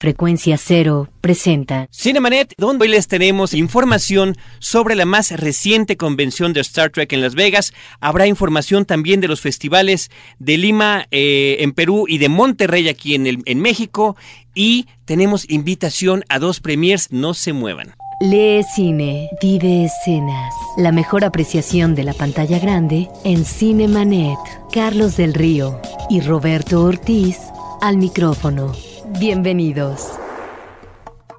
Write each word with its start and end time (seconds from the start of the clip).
Frecuencia 0.00 0.56
Cero 0.56 1.10
presenta 1.20 1.86
Cinemanet, 1.92 2.54
donde 2.56 2.84
hoy 2.84 2.88
les 2.88 3.06
tenemos 3.06 3.52
información 3.52 4.34
sobre 4.58 4.94
la 4.94 5.04
más 5.04 5.30
reciente 5.30 5.98
convención 5.98 6.54
de 6.54 6.62
Star 6.62 6.88
Trek 6.88 7.12
en 7.12 7.20
Las 7.20 7.34
Vegas. 7.34 7.74
Habrá 8.00 8.26
información 8.26 8.86
también 8.86 9.20
de 9.20 9.28
los 9.28 9.42
festivales 9.42 10.10
de 10.38 10.56
Lima 10.56 11.06
eh, 11.10 11.58
en 11.60 11.72
Perú 11.72 12.06
y 12.08 12.16
de 12.16 12.30
Monterrey 12.30 12.88
aquí 12.88 13.14
en, 13.14 13.26
el, 13.26 13.42
en 13.44 13.60
México. 13.60 14.16
Y 14.54 14.86
tenemos 15.04 15.44
invitación 15.50 16.24
a 16.30 16.38
dos 16.38 16.60
premiers, 16.60 17.12
no 17.12 17.34
se 17.34 17.52
muevan. 17.52 17.94
Lee 18.22 18.62
cine, 18.74 19.28
vive 19.42 19.84
escenas. 19.84 20.54
La 20.78 20.92
mejor 20.92 21.26
apreciación 21.26 21.94
de 21.94 22.04
la 22.04 22.14
pantalla 22.14 22.58
grande 22.58 23.10
en 23.24 23.44
Cinemanet. 23.44 24.38
Carlos 24.72 25.18
del 25.18 25.34
Río 25.34 25.78
y 26.08 26.22
Roberto 26.22 26.84
Ortiz 26.84 27.36
al 27.82 27.98
micrófono. 27.98 28.72
Bienvenidos. 29.18 30.12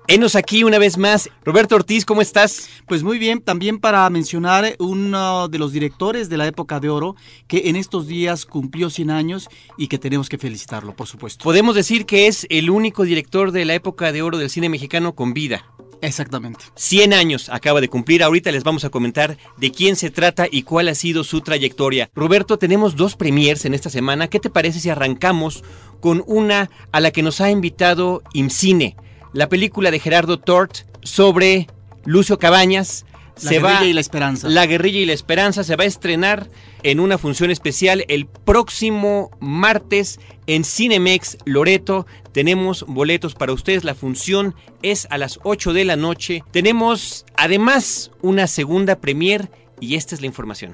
Enos 0.07 0.36
aquí 0.36 0.65
una 0.65 0.77
vez 0.77 0.97
más. 0.97 1.29
Roberto 1.46 1.75
Ortiz, 1.75 2.04
¿cómo 2.04 2.21
estás? 2.21 2.68
Pues 2.86 3.01
muy 3.01 3.18
bien, 3.18 3.39
también 3.39 3.79
para 3.79 4.09
mencionar 4.09 4.75
uno 4.77 5.47
de 5.47 5.57
los 5.57 5.71
directores 5.71 6.27
de 6.27 6.37
la 6.37 6.47
época 6.47 6.82
de 6.82 6.89
oro 6.89 7.15
que 7.47 7.69
en 7.69 7.77
estos 7.77 8.07
días 8.07 8.46
cumplió 8.46 8.89
100 8.89 9.10
años 9.10 9.47
y 9.77 9.87
que 9.87 9.97
tenemos 9.97 10.27
que 10.27 10.37
felicitarlo, 10.37 10.96
por 10.96 11.07
supuesto. 11.07 11.43
Podemos 11.43 11.73
decir 11.75 12.05
que 12.05 12.27
es 12.27 12.46
el 12.49 12.69
único 12.69 13.04
director 13.04 13.54
de 13.54 13.63
la 13.63 13.74
época 13.74 14.11
de 14.11 14.21
oro 14.21 14.38
del 14.38 14.49
cine 14.49 14.68
mexicano 14.68 15.15
con 15.15 15.33
vida. 15.33 15.63
Exactamente. 16.01 16.65
100 16.75 17.14
años 17.14 17.50
acaba 17.50 17.79
de 17.79 17.87
cumplir. 17.87 18.23
Ahorita 18.23 18.51
les 18.51 18.64
vamos 18.64 18.83
a 18.83 18.89
comentar 18.89 19.37
de 19.57 19.71
quién 19.71 19.96
se 19.96 20.10
trata 20.10 20.47
y 20.51 20.64
cuál 20.64 20.87
ha 20.87 20.96
sido 20.96 21.24
su 21.24 21.41
trayectoria. 21.41 22.10
Roberto, 22.15 22.57
tenemos 22.57 22.96
dos 22.96 23.15
premiers 23.15 23.65
en 23.65 23.74
esta 23.74 23.89
semana. 23.89 24.27
¿Qué 24.27 24.39
te 24.39 24.50
parece 24.50 24.79
si 24.79 24.89
arrancamos 24.89 25.64
con 26.00 26.24
una 26.25 26.71
a 26.91 27.00
la 27.00 27.11
que 27.11 27.21
nos 27.21 27.39
ha 27.39 27.51
invitado 27.51 28.24
IMCINE? 28.33 28.96
La 29.33 29.47
película 29.47 29.91
de 29.91 30.00
Gerardo 30.00 30.39
Tort 30.39 30.79
sobre 31.04 31.68
Lucio 32.03 32.39
Cabañas. 32.39 33.05
La 33.43 33.51
guerrilla 33.51 33.85
y 33.85 33.93
la 33.93 34.01
esperanza. 34.01 34.49
La 34.49 34.65
guerrilla 34.65 34.99
y 34.99 35.05
la 35.05 35.13
esperanza 35.13 35.63
se 35.63 35.75
va 35.75 35.83
a 35.83 35.87
estrenar 35.87 36.47
en 36.83 36.99
una 36.99 37.17
función 37.17 37.51
especial 37.51 38.05
el 38.07 38.25
próximo 38.25 39.31
martes 39.39 40.19
en 40.47 40.63
Cinemex 40.63 41.38
Loreto. 41.45 42.05
Tenemos 42.33 42.85
boletos 42.88 43.35
para 43.35 43.53
ustedes. 43.53 43.83
La 43.83 43.95
función 43.95 44.55
es 44.81 45.07
a 45.09 45.17
las 45.17 45.39
8 45.43 45.73
de 45.73 45.85
la 45.85 45.95
noche. 45.95 46.43
Tenemos 46.51 47.25
además 47.35 48.11
una 48.21 48.47
segunda 48.47 48.99
premier 48.99 49.49
y 49.79 49.95
esta 49.95 50.16
es 50.16 50.21
la 50.21 50.27
información. 50.27 50.73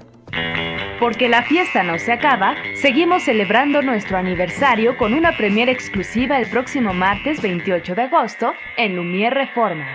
Porque 0.99 1.29
la 1.29 1.43
fiesta 1.43 1.83
no 1.83 1.99
se 1.99 2.11
acaba, 2.11 2.55
seguimos 2.81 3.23
celebrando 3.23 3.81
nuestro 3.81 4.17
aniversario 4.17 4.97
con 4.97 5.13
una 5.13 5.37
premier 5.37 5.69
exclusiva 5.69 6.39
el 6.39 6.49
próximo 6.49 6.93
martes 6.93 7.41
28 7.41 7.93
de 7.93 8.01
agosto 8.01 8.53
en 8.77 8.95
Lumière 8.95 9.33
Reforma. 9.33 9.85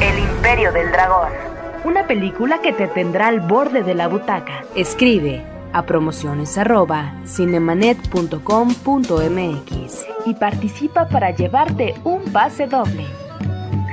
El 0.00 0.18
Imperio 0.18 0.72
del 0.72 0.90
Dragón. 0.92 1.61
Una 1.84 2.06
película 2.06 2.60
que 2.60 2.72
te 2.72 2.86
tendrá 2.86 3.26
al 3.26 3.40
borde 3.40 3.82
de 3.82 3.94
la 3.94 4.06
butaca. 4.06 4.64
Escribe 4.76 5.42
a 5.72 5.84
promociones 5.84 6.56
arroba 6.56 7.12
cinemanet.com.mx 7.26 10.06
y 10.26 10.34
participa 10.34 11.08
para 11.08 11.32
llevarte 11.32 11.94
un 12.04 12.22
pase 12.32 12.68
doble. 12.68 13.04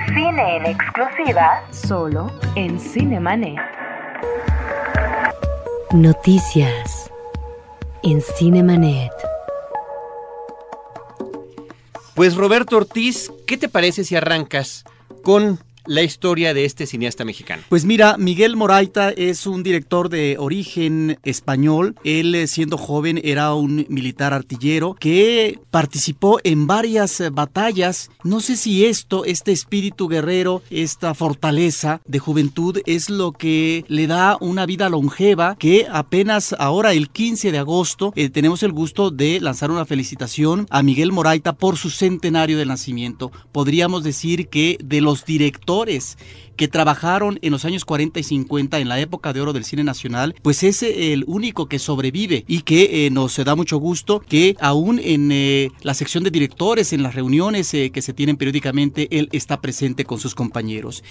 Cine 0.08 0.58
en 0.58 0.68
exclusiva 0.68 1.64
solo 1.72 2.32
en 2.56 2.80
Cinemanet. 2.80 3.58
Noticias 5.92 7.12
en 8.04 8.22
Cinemanet. 8.22 9.12
Pues 12.14 12.36
Roberto 12.36 12.78
Ortiz, 12.78 13.32
¿qué 13.48 13.58
te 13.58 13.68
parece 13.68 14.04
si 14.04 14.16
arrancas 14.16 14.84
con 15.24 15.58
la 15.86 16.04
historia 16.04 16.54
de 16.54 16.66
este 16.66 16.86
cineasta 16.86 17.26
mexicano? 17.26 17.64
Pues 17.70 17.86
mira, 17.86 18.18
Miguel 18.18 18.56
Moraita 18.56 19.12
es 19.12 19.48
un 19.48 19.64
director 19.64 20.10
de 20.10 20.36
origen 20.40 21.18
español. 21.24 21.96
Él, 22.04 22.36
eh, 22.36 22.48
siendo 22.48 22.78
joven, 22.78 23.22
era 23.24 23.54
un 23.54 23.86
militar 23.90 24.34
artillero 24.34 24.96
que 25.00 25.60
participó 25.72 26.40
en 26.44 26.68
varias 26.68 27.20
eh, 27.22 27.30
batallas. 27.30 28.10
No 28.24 28.40
sé 28.42 28.58
si 28.58 28.86
esto, 28.86 29.26
este 29.26 29.52
espíritu 29.52 30.08
guerrero, 30.08 30.62
esta 30.70 31.14
fortaleza 31.14 32.02
de 32.06 32.20
juventud 32.20 32.80
es 32.86 33.10
lo 33.10 33.32
que 33.32 33.86
le 33.88 34.08
da 34.08 34.38
una 34.42 34.66
vida 34.66 34.90
longeva 34.90 35.56
que 35.56 35.88
apenas 35.92 36.56
ahora, 36.60 36.94
el 36.94 37.10
15 37.10 37.52
de 37.52 37.58
agosto, 37.58 38.14
eh, 38.16 38.30
tenemos 38.30 38.64
el 38.64 38.72
gusto 38.72 39.12
de 39.12 39.40
lanzar 39.40 39.72
una 39.72 39.86
felicitación 39.86 40.68
a 40.70 40.84
Miguel 40.84 41.12
Moraita 41.12 41.54
por 41.54 41.78
su 41.78 41.90
centenario 41.90 42.58
de 42.58 42.66
nacimiento. 42.66 43.32
Podríamos 43.52 44.04
decir 44.04 44.50
que 44.50 44.78
de 44.84 45.02
los 45.02 45.26
directores 45.26 45.69
que 46.60 46.68
trabajaron 46.68 47.40
en 47.42 47.54
los 47.54 47.64
años 47.64 47.86
40 47.86 48.20
y 48.20 48.24
50 48.24 48.80
en 48.80 48.90
la 48.90 49.00
época 49.00 49.32
de 49.32 49.40
oro 49.40 49.54
del 49.54 49.64
cine 49.64 49.86
nacional, 49.86 50.36
pues 50.42 50.64
es 50.64 50.84
el 50.84 51.24
único 51.26 51.68
que 51.68 51.80
sobrevive 51.80 52.44
y 52.50 52.64
que 52.64 53.06
eh, 53.06 53.10
nos 53.12 53.38
da 53.38 53.56
mucho 53.56 53.78
gusto 53.78 54.20
que 54.20 54.58
aún 54.60 55.00
en 55.02 55.32
eh, 55.32 55.70
la 55.84 55.94
sección 55.94 56.26
de 56.26 56.32
directores, 56.32 56.92
en 56.92 57.02
las 57.02 57.16
reuniones 57.16 57.74
eh, 57.74 57.92
que 57.92 58.02
se 58.02 58.12
tienen 58.12 58.36
periódicamente, 58.36 59.08
él 59.18 59.30
está 59.32 59.62
presente 59.62 60.04
con 60.04 60.20
sus 60.20 60.36
compañeros. 60.36 61.02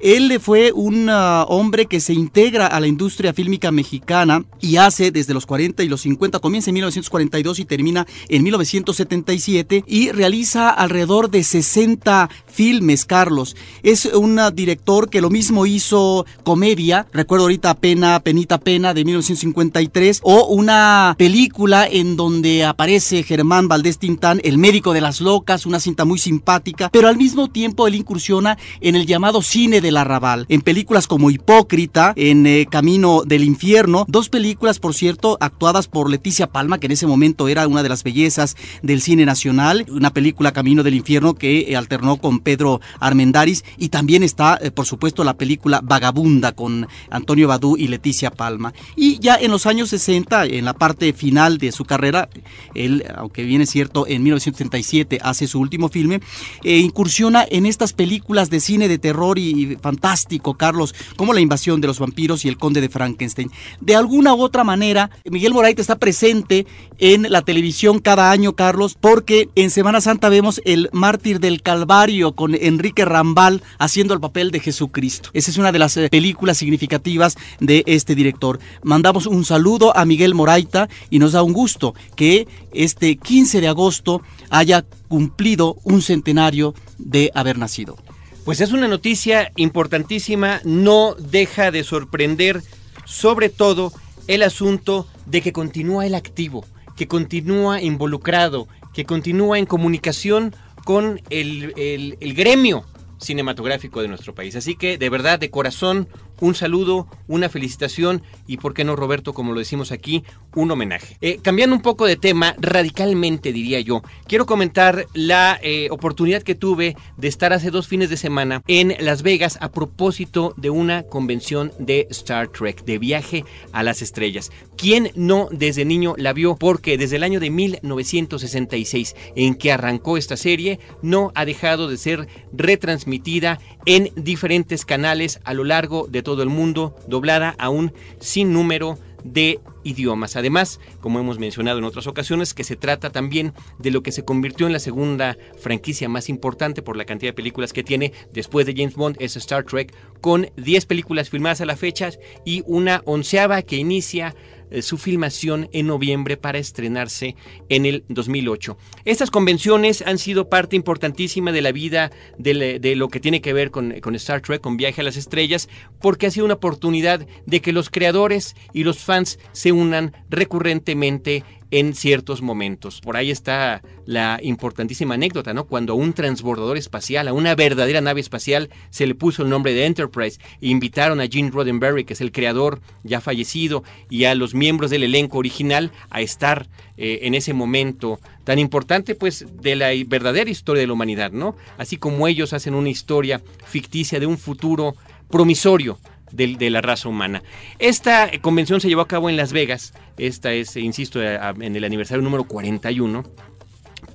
Él 0.00 0.40
fue 0.40 0.72
un 0.72 1.08
uh, 1.08 1.44
hombre 1.46 1.86
que 1.86 2.00
se 2.00 2.12
integra 2.12 2.66
a 2.66 2.80
la 2.80 2.88
industria 2.88 3.32
fílmica 3.32 3.70
mexicana 3.70 4.44
y 4.60 4.78
hace 4.78 5.12
desde 5.12 5.32
los 5.32 5.46
40 5.46 5.84
y 5.84 5.88
los 5.88 6.00
50, 6.00 6.40
comienza 6.40 6.70
en 6.70 6.74
1942 6.74 7.60
y 7.60 7.64
termina 7.66 8.04
en 8.28 8.42
1977 8.42 9.84
y 9.86 10.10
realiza 10.10 10.70
alrededor 10.70 11.30
de 11.30 11.44
60 11.44 12.28
filmes, 12.46 13.04
Carlos. 13.04 13.54
Es 13.84 13.97
un 14.06 14.40
director 14.54 15.08
que 15.08 15.20
lo 15.20 15.30
mismo 15.30 15.66
hizo 15.66 16.26
comedia, 16.44 17.06
recuerdo 17.12 17.44
ahorita 17.44 17.74
Pena, 17.74 18.20
Penita 18.20 18.58
Pena 18.58 18.94
de 18.94 19.04
1953, 19.04 20.20
o 20.22 20.46
una 20.46 21.14
película 21.18 21.86
en 21.86 22.16
donde 22.16 22.64
aparece 22.64 23.22
Germán 23.22 23.68
Valdés 23.68 23.98
Tintán, 23.98 24.40
el 24.44 24.58
médico 24.58 24.92
de 24.92 25.00
las 25.00 25.20
locas, 25.20 25.66
una 25.66 25.80
cinta 25.80 26.04
muy 26.04 26.18
simpática, 26.18 26.88
pero 26.92 27.08
al 27.08 27.16
mismo 27.16 27.48
tiempo 27.48 27.86
él 27.86 27.94
incursiona 27.94 28.58
en 28.80 28.96
el 28.96 29.06
llamado 29.06 29.42
cine 29.42 29.80
del 29.80 29.96
arrabal, 29.96 30.46
en 30.48 30.60
películas 30.60 31.06
como 31.06 31.30
Hipócrita, 31.30 32.12
en 32.16 32.46
eh, 32.46 32.66
Camino 32.70 33.22
del 33.24 33.44
Infierno, 33.44 34.04
dos 34.08 34.28
películas, 34.28 34.78
por 34.78 34.94
cierto, 34.94 35.36
actuadas 35.40 35.88
por 35.88 36.10
Leticia 36.10 36.46
Palma, 36.46 36.78
que 36.78 36.86
en 36.86 36.92
ese 36.92 37.06
momento 37.06 37.48
era 37.48 37.66
una 37.66 37.82
de 37.82 37.88
las 37.88 38.02
bellezas 38.02 38.56
del 38.82 39.00
cine 39.00 39.24
nacional, 39.24 39.86
una 39.88 40.12
película 40.12 40.52
Camino 40.52 40.82
del 40.82 40.94
Infierno 40.94 41.34
que 41.34 41.60
eh, 41.60 41.76
alternó 41.76 42.16
con 42.16 42.40
Pedro 42.40 42.80
Armendaris 43.00 43.64
y 43.76 43.87
también 43.88 44.22
está, 44.22 44.58
eh, 44.60 44.70
por 44.70 44.86
supuesto, 44.86 45.24
la 45.24 45.36
película 45.36 45.80
Vagabunda 45.82 46.52
con 46.52 46.86
Antonio 47.10 47.48
Badú 47.48 47.76
y 47.76 47.88
Leticia 47.88 48.30
Palma. 48.30 48.72
Y 48.96 49.18
ya 49.18 49.36
en 49.36 49.50
los 49.50 49.66
años 49.66 49.90
60, 49.90 50.46
en 50.46 50.64
la 50.64 50.74
parte 50.74 51.12
final 51.12 51.58
de 51.58 51.72
su 51.72 51.84
carrera, 51.84 52.28
él, 52.74 53.04
aunque 53.16 53.44
viene 53.44 53.66
cierto, 53.66 54.06
en 54.06 54.22
1967 54.22 55.18
hace 55.22 55.46
su 55.46 55.60
último 55.60 55.88
filme, 55.88 56.20
eh, 56.64 56.78
incursiona 56.78 57.46
en 57.48 57.66
estas 57.66 57.92
películas 57.92 58.50
de 58.50 58.60
cine 58.60 58.88
de 58.88 58.98
terror 58.98 59.38
y, 59.38 59.76
fantástico, 59.80 60.54
Carlos, 60.54 60.94
como 61.16 61.34
La 61.34 61.40
invasión 61.40 61.80
de 61.80 61.88
los 61.88 61.98
vampiros 61.98 62.44
y 62.44 62.48
El 62.48 62.58
conde 62.58 62.80
de 62.80 62.88
Frankenstein. 62.88 63.50
De 63.80 63.96
alguna 63.96 64.34
u 64.34 64.42
otra 64.42 64.64
manera, 64.64 65.10
Miguel 65.24 65.52
Moraita 65.52 65.80
está 65.80 65.98
presente 65.98 66.66
en 66.98 67.30
la 67.30 67.42
televisión 67.42 68.00
cada 68.00 68.30
año, 68.30 68.54
Carlos, 68.54 68.96
porque 69.00 69.48
en 69.54 69.70
Semana 69.70 70.00
Santa 70.00 70.28
vemos 70.28 70.60
El 70.64 70.88
mártir 70.92 71.40
del 71.40 71.62
Calvario 71.62 72.32
con 72.32 72.54
Enrique 72.54 73.04
Rambal 73.04 73.62
haciendo 73.78 74.14
el 74.14 74.20
papel 74.20 74.50
de 74.50 74.60
Jesucristo. 74.60 75.30
Esa 75.32 75.50
es 75.50 75.58
una 75.58 75.72
de 75.72 75.78
las 75.78 75.96
eh, 75.96 76.08
películas 76.10 76.58
significativas 76.58 77.36
de 77.60 77.84
este 77.86 78.14
director. 78.14 78.58
Mandamos 78.82 79.26
un 79.26 79.44
saludo 79.44 79.96
a 79.96 80.04
Miguel 80.04 80.34
Moraita 80.34 80.88
y 81.10 81.18
nos 81.18 81.32
da 81.32 81.42
un 81.42 81.52
gusto 81.52 81.94
que 82.16 82.46
este 82.72 83.16
15 83.16 83.60
de 83.60 83.68
agosto 83.68 84.22
haya 84.50 84.84
cumplido 85.08 85.78
un 85.84 86.02
centenario 86.02 86.74
de 86.98 87.30
haber 87.34 87.58
nacido. 87.58 87.96
Pues 88.44 88.60
es 88.60 88.72
una 88.72 88.88
noticia 88.88 89.52
importantísima, 89.56 90.60
no 90.64 91.14
deja 91.14 91.70
de 91.70 91.84
sorprender 91.84 92.62
sobre 93.04 93.48
todo 93.48 93.92
el 94.26 94.42
asunto 94.42 95.06
de 95.26 95.42
que 95.42 95.52
continúa 95.52 96.06
el 96.06 96.14
activo, 96.14 96.64
que 96.96 97.08
continúa 97.08 97.82
involucrado, 97.82 98.68
que 98.94 99.04
continúa 99.04 99.58
en 99.58 99.66
comunicación 99.66 100.54
con 100.84 101.20
el, 101.30 101.72
el, 101.76 102.16
el 102.20 102.34
gremio 102.34 102.84
cinematográfico 103.18 104.02
de 104.02 104.08
nuestro 104.08 104.34
país. 104.34 104.56
Así 104.56 104.76
que, 104.76 104.98
de 104.98 105.10
verdad, 105.10 105.38
de 105.38 105.50
corazón, 105.50 106.08
un 106.40 106.54
saludo, 106.54 107.06
una 107.26 107.48
felicitación 107.48 108.22
y, 108.46 108.58
por 108.58 108.74
qué 108.74 108.84
no, 108.84 108.96
Roberto, 108.96 109.32
como 109.32 109.52
lo 109.52 109.58
decimos 109.58 109.92
aquí, 109.92 110.24
un 110.54 110.70
homenaje. 110.70 111.16
Eh, 111.20 111.38
cambiando 111.42 111.76
un 111.76 111.82
poco 111.82 112.06
de 112.06 112.16
tema, 112.16 112.54
radicalmente 112.58 113.52
diría 113.52 113.80
yo, 113.80 114.02
quiero 114.26 114.46
comentar 114.46 115.06
la 115.14 115.58
eh, 115.62 115.88
oportunidad 115.90 116.42
que 116.42 116.54
tuve 116.54 116.96
de 117.16 117.28
estar 117.28 117.52
hace 117.52 117.70
dos 117.70 117.88
fines 117.88 118.10
de 118.10 118.16
semana 118.16 118.62
en 118.66 118.94
Las 119.00 119.22
Vegas 119.22 119.58
a 119.60 119.70
propósito 119.70 120.54
de 120.56 120.70
una 120.70 121.02
convención 121.02 121.72
de 121.78 122.06
Star 122.10 122.48
Trek, 122.48 122.84
de 122.84 122.98
viaje 122.98 123.44
a 123.72 123.82
las 123.82 124.02
estrellas. 124.02 124.50
¿Quién 124.76 125.10
no 125.14 125.48
desde 125.50 125.84
niño 125.84 126.14
la 126.16 126.32
vio? 126.32 126.56
Porque 126.56 126.98
desde 126.98 127.16
el 127.16 127.24
año 127.24 127.40
de 127.40 127.50
1966 127.50 129.16
en 129.34 129.54
que 129.54 129.72
arrancó 129.72 130.16
esta 130.16 130.36
serie, 130.36 130.78
no 131.02 131.32
ha 131.34 131.44
dejado 131.44 131.88
de 131.88 131.96
ser 131.96 132.28
retransmitida 132.52 133.58
en 133.86 134.10
diferentes 134.16 134.84
canales 134.84 135.40
a 135.44 135.54
lo 135.54 135.64
largo 135.64 136.06
de 136.08 136.22
todo 136.28 136.42
el 136.42 136.50
mundo, 136.50 136.94
doblada 137.06 137.54
a 137.56 137.70
un 137.70 137.90
sinnúmero 138.20 138.98
de 139.24 139.60
idiomas. 139.84 140.36
Además, 140.36 140.80
como 141.00 141.20
hemos 141.20 141.38
mencionado 141.38 141.78
en 141.78 141.84
otras 141.84 142.06
ocasiones, 142.06 142.54
que 142.54 142.64
se 142.64 142.76
trata 142.76 143.10
también 143.10 143.52
de 143.78 143.90
lo 143.90 144.02
que 144.02 144.12
se 144.12 144.24
convirtió 144.24 144.66
en 144.66 144.72
la 144.72 144.78
segunda 144.78 145.36
franquicia 145.60 146.08
más 146.08 146.28
importante 146.28 146.82
por 146.82 146.96
la 146.96 147.04
cantidad 147.04 147.30
de 147.30 147.36
películas 147.36 147.72
que 147.72 147.84
tiene 147.84 148.12
después 148.32 148.66
de 148.66 148.74
James 148.74 148.94
Bond, 148.94 149.16
es 149.20 149.36
Star 149.36 149.64
Trek, 149.64 149.94
con 150.20 150.50
10 150.56 150.86
películas 150.86 151.30
filmadas 151.30 151.60
a 151.60 151.66
la 151.66 151.76
fecha 151.76 152.10
y 152.44 152.62
una 152.66 153.02
onceava 153.04 153.62
que 153.62 153.76
inicia 153.76 154.34
eh, 154.70 154.82
su 154.82 154.98
filmación 154.98 155.68
en 155.72 155.86
noviembre 155.86 156.36
para 156.36 156.58
estrenarse 156.58 157.36
en 157.70 157.86
el 157.86 158.04
2008. 158.08 158.76
Estas 159.06 159.30
convenciones 159.30 160.02
han 160.02 160.18
sido 160.18 160.50
parte 160.50 160.76
importantísima 160.76 161.52
de 161.52 161.62
la 161.62 161.72
vida 161.72 162.10
de, 162.36 162.94
lo 162.96 163.08
que 163.08 163.20
tiene 163.20 163.40
que 163.40 163.54
ver 163.54 163.70
con, 163.70 163.98
con, 164.00 164.14
Star 164.16 164.42
Trek, 164.42 164.60
con 164.60 164.76
Viaje 164.76 165.00
a 165.00 165.04
las 165.04 165.16
Estrellas, 165.16 165.70
porque 166.00 166.26
ha 166.26 166.30
sido 166.30 166.44
una 166.44 166.54
oportunidad 166.54 167.26
de 167.46 167.60
que 167.60 167.72
los 167.72 167.88
creadores 167.88 168.56
y 168.74 168.84
los 168.84 168.98
fans 168.98 169.38
se 169.52 169.67
unan 169.72 170.12
recurrentemente 170.30 171.44
en 171.70 171.94
ciertos 171.94 172.40
momentos. 172.40 173.00
Por 173.00 173.16
ahí 173.16 173.30
está 173.30 173.82
la 174.06 174.40
importantísima 174.42 175.14
anécdota, 175.14 175.52
¿no? 175.52 175.66
Cuando 175.66 175.92
a 175.92 175.96
un 175.96 176.14
transbordador 176.14 176.78
espacial, 176.78 177.28
a 177.28 177.32
una 177.32 177.54
verdadera 177.54 178.00
nave 178.00 178.20
espacial, 178.20 178.70
se 178.90 179.06
le 179.06 179.14
puso 179.14 179.42
el 179.42 179.50
nombre 179.50 179.74
de 179.74 179.84
Enterprise 179.84 180.40
e 180.62 180.68
invitaron 180.68 181.20
a 181.20 181.26
Gene 181.26 181.50
Roddenberry, 181.50 182.04
que 182.04 182.14
es 182.14 182.20
el 182.20 182.32
creador 182.32 182.80
ya 183.02 183.20
fallecido, 183.20 183.84
y 184.08 184.24
a 184.24 184.34
los 184.34 184.54
miembros 184.54 184.90
del 184.90 185.02
elenco 185.02 185.38
original 185.38 185.92
a 186.10 186.22
estar 186.22 186.68
eh, 186.96 187.20
en 187.22 187.34
ese 187.34 187.52
momento 187.52 188.18
tan 188.44 188.58
importante, 188.58 189.14
pues, 189.14 189.46
de 189.60 189.76
la 189.76 189.88
verdadera 190.06 190.50
historia 190.50 190.80
de 190.80 190.86
la 190.86 190.94
humanidad, 190.94 191.32
¿no? 191.32 191.54
Así 191.76 191.98
como 191.98 192.26
ellos 192.28 192.54
hacen 192.54 192.74
una 192.74 192.88
historia 192.88 193.42
ficticia 193.66 194.18
de 194.18 194.26
un 194.26 194.38
futuro 194.38 194.94
promisorio 195.28 195.98
de, 196.32 196.70
la 196.70 196.80
raza 196.80 197.08
humana. 197.08 197.42
Esta 197.78 198.30
convención 198.40 198.80
se 198.80 198.88
llevó 198.88 199.02
a 199.02 199.08
cabo 199.08 199.30
en 199.30 199.36
Las 199.36 199.52
Vegas, 199.52 199.94
esta 200.16 200.52
es, 200.52 200.76
insisto, 200.76 201.22
en 201.22 201.76
el 201.76 201.84
aniversario 201.84 202.22
número 202.22 202.44
41 202.44 203.24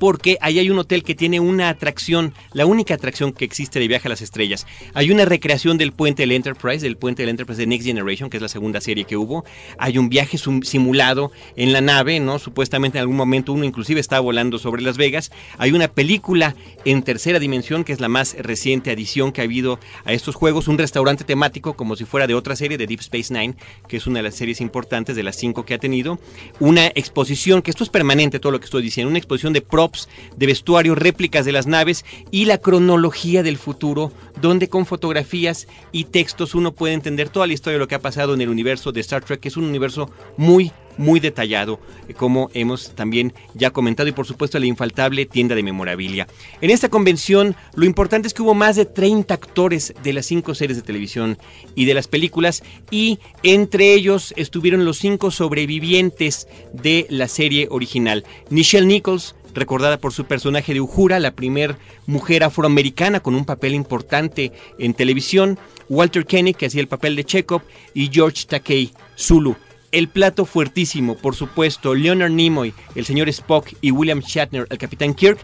porque 0.04 0.38
ahí 0.42 0.60
hay 0.60 0.70
un 0.70 0.78
hotel 0.78 1.02
que 1.02 1.16
tiene 1.16 1.40
una 1.40 1.70
atracción, 1.70 2.34
la 2.52 2.66
única 2.66 2.94
atracción 2.94 3.32
que 3.32 3.46
existe 3.46 3.80
de 3.80 3.88
Viaje 3.88 4.10
a 4.10 4.10
las 4.10 4.22
Estrellas. 4.22 4.68
Hay 4.94 5.12
una 5.12 5.24
recreación 5.24 5.78
del 5.78 5.94
puente 5.94 6.24
del 6.24 6.34
Enterprise, 6.34 6.86
del 6.86 6.98
puente 6.98 7.22
del 7.22 7.30
Enterprise 7.30 7.62
de 7.62 7.68
Next 7.68 7.88
Generation, 7.88 8.30
que 8.30 8.36
es 8.36 8.42
la 8.44 8.50
segunda 8.50 8.82
serie 8.82 9.06
que 9.06 9.16
hubo. 9.16 9.46
Hay 9.78 9.98
un 9.98 10.10
viaje 10.10 10.38
simulado 10.38 11.32
en 11.56 11.72
la 11.72 11.80
nave, 11.80 12.20
¿no? 12.20 12.38
Supuestamente 12.38 12.98
en 12.98 13.04
algún 13.04 13.16
momento 13.16 13.54
uno 13.54 13.64
inclusive 13.64 14.02
está 14.02 14.20
volando 14.20 14.60
sobre 14.60 14.82
Las 14.82 14.98
Vegas. 14.98 15.32
Hay 15.58 15.72
una 15.72 15.88
película 15.88 16.54
en 16.84 17.04
tercera 17.04 17.40
dimensión, 17.40 17.86
que 17.86 17.94
es 17.94 18.02
la 18.02 18.10
más 18.10 18.36
reciente 18.38 18.92
adición 18.92 19.32
que 19.32 19.40
ha 19.40 19.46
habido 19.46 19.80
a 20.04 20.12
estos 20.12 20.36
juegos, 20.36 20.68
un 20.68 20.78
restaurante 20.78 21.24
temático 21.24 21.78
como 21.78 21.96
si 21.96 22.04
fuera 22.04 22.28
de 22.28 22.36
otra 22.36 22.58
serie, 22.58 22.78
de 22.78 22.88
Deep 22.88 23.00
Space 23.00 23.34
Nine, 23.34 23.56
que 23.88 23.96
es 23.96 24.06
una 24.06 24.20
de 24.20 24.24
las 24.24 24.36
series 24.36 24.60
importantes 24.60 25.16
de 25.16 25.24
las 25.24 25.38
cinco 25.38 25.64
que 25.64 25.76
ha 25.76 25.80
tenido. 25.80 26.20
Una 26.60 26.88
exposición, 26.88 27.62
que 27.62 27.72
esto 27.72 27.86
es 27.86 27.90
permanente 27.90 28.42
todo 28.42 28.52
lo 28.52 28.60
que 28.60 28.66
estoy 28.66 28.84
diciendo, 28.84 29.10
una 29.10 29.20
exposición 29.20 29.54
de 29.54 29.62
props, 29.62 29.93
de 30.36 30.46
vestuario, 30.46 30.96
réplicas 30.96 31.46
de 31.46 31.52
las 31.52 31.68
naves 31.68 32.06
y 32.32 32.46
la 32.46 32.58
cronología 32.58 33.44
del 33.44 33.58
futuro, 33.58 34.12
donde 34.42 34.70
con 34.70 34.86
fotografías 34.86 35.68
y 35.92 36.06
textos 36.06 36.56
uno 36.56 36.74
puede 36.74 36.94
entender 36.94 37.30
toda 37.30 37.48
la 37.48 37.54
historia 37.54 37.76
de 37.76 37.80
lo 37.80 37.88
que 37.88 37.96
ha 37.96 38.02
pasado 38.02 38.34
en 38.34 38.42
el 38.42 38.50
universo 38.50 38.92
de 38.92 39.02
Star 39.02 39.24
Trek, 39.24 39.40
que 39.40 39.50
es 39.50 39.58
un 39.58 39.66
universo 39.66 40.10
muy 40.38 40.72
muy 40.98 41.20
detallado, 41.20 41.80
eh, 42.08 42.14
como 42.14 42.50
hemos 42.54 42.94
también 42.96 43.34
ya 43.54 43.72
comentado, 43.72 44.10
y 44.10 44.12
por 44.12 44.26
supuesto 44.26 44.60
la 44.60 44.66
infaltable 44.66 45.26
tienda 45.26 45.56
de 45.56 45.64
memorabilia. 45.64 46.28
En 46.62 46.70
esta 46.70 46.90
convención, 46.90 47.56
lo 47.76 47.86
importante 47.86 48.28
es 48.28 48.34
que 48.34 48.42
hubo 48.42 48.54
más 48.54 48.76
de 48.76 48.86
30 48.86 49.34
actores 49.34 49.94
de 50.04 50.14
las 50.14 50.26
cinco 50.26 50.56
series 50.56 50.78
de 50.78 50.84
televisión 50.84 51.38
y 51.76 51.86
de 51.86 51.94
las 51.94 52.08
películas, 52.08 52.64
y 52.92 53.20
entre 53.44 53.94
ellos 53.94 54.34
estuvieron 54.38 54.86
los 54.86 54.98
cinco 54.98 55.32
sobrevivientes 55.32 56.48
de 56.72 57.06
la 57.10 57.28
serie 57.28 57.68
original. 57.70 58.24
Nichelle 58.50 58.86
Nichols, 58.86 59.36
recordada 59.54 59.98
por 59.98 60.14
su 60.14 60.26
personaje 60.26 60.74
de 60.74 60.82
Uhura, 60.82 61.20
la 61.20 61.32
primer 61.32 61.78
mujer 62.06 62.44
afroamericana 62.44 63.20
con 63.20 63.36
un 63.36 63.46
papel 63.46 63.74
importante 63.74 64.52
en 64.80 64.94
televisión, 64.94 65.60
Walter 65.90 66.26
Kenny, 66.26 66.54
que 66.54 66.68
hacía 66.68 66.82
el 66.82 66.88
papel 66.88 67.16
de 67.16 67.26
Chekhov, 67.26 67.62
y 67.94 68.10
George 68.12 68.46
Takei 68.48 68.92
Zulu. 69.18 69.56
El 69.92 70.08
plato 70.08 70.46
fuertísimo, 70.46 71.16
por 71.16 71.36
supuesto, 71.36 71.94
Leonard 71.94 72.32
Nimoy, 72.32 72.74
el 72.96 73.06
señor 73.06 73.30
Spock 73.30 73.74
y 73.80 73.92
William 73.92 74.22
Shatner, 74.22 74.66
el 74.70 74.78
capitán 74.80 75.14
Kirk, 75.14 75.38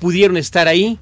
pudieron 0.00 0.36
estar 0.36 0.68
ahí, 0.68 1.00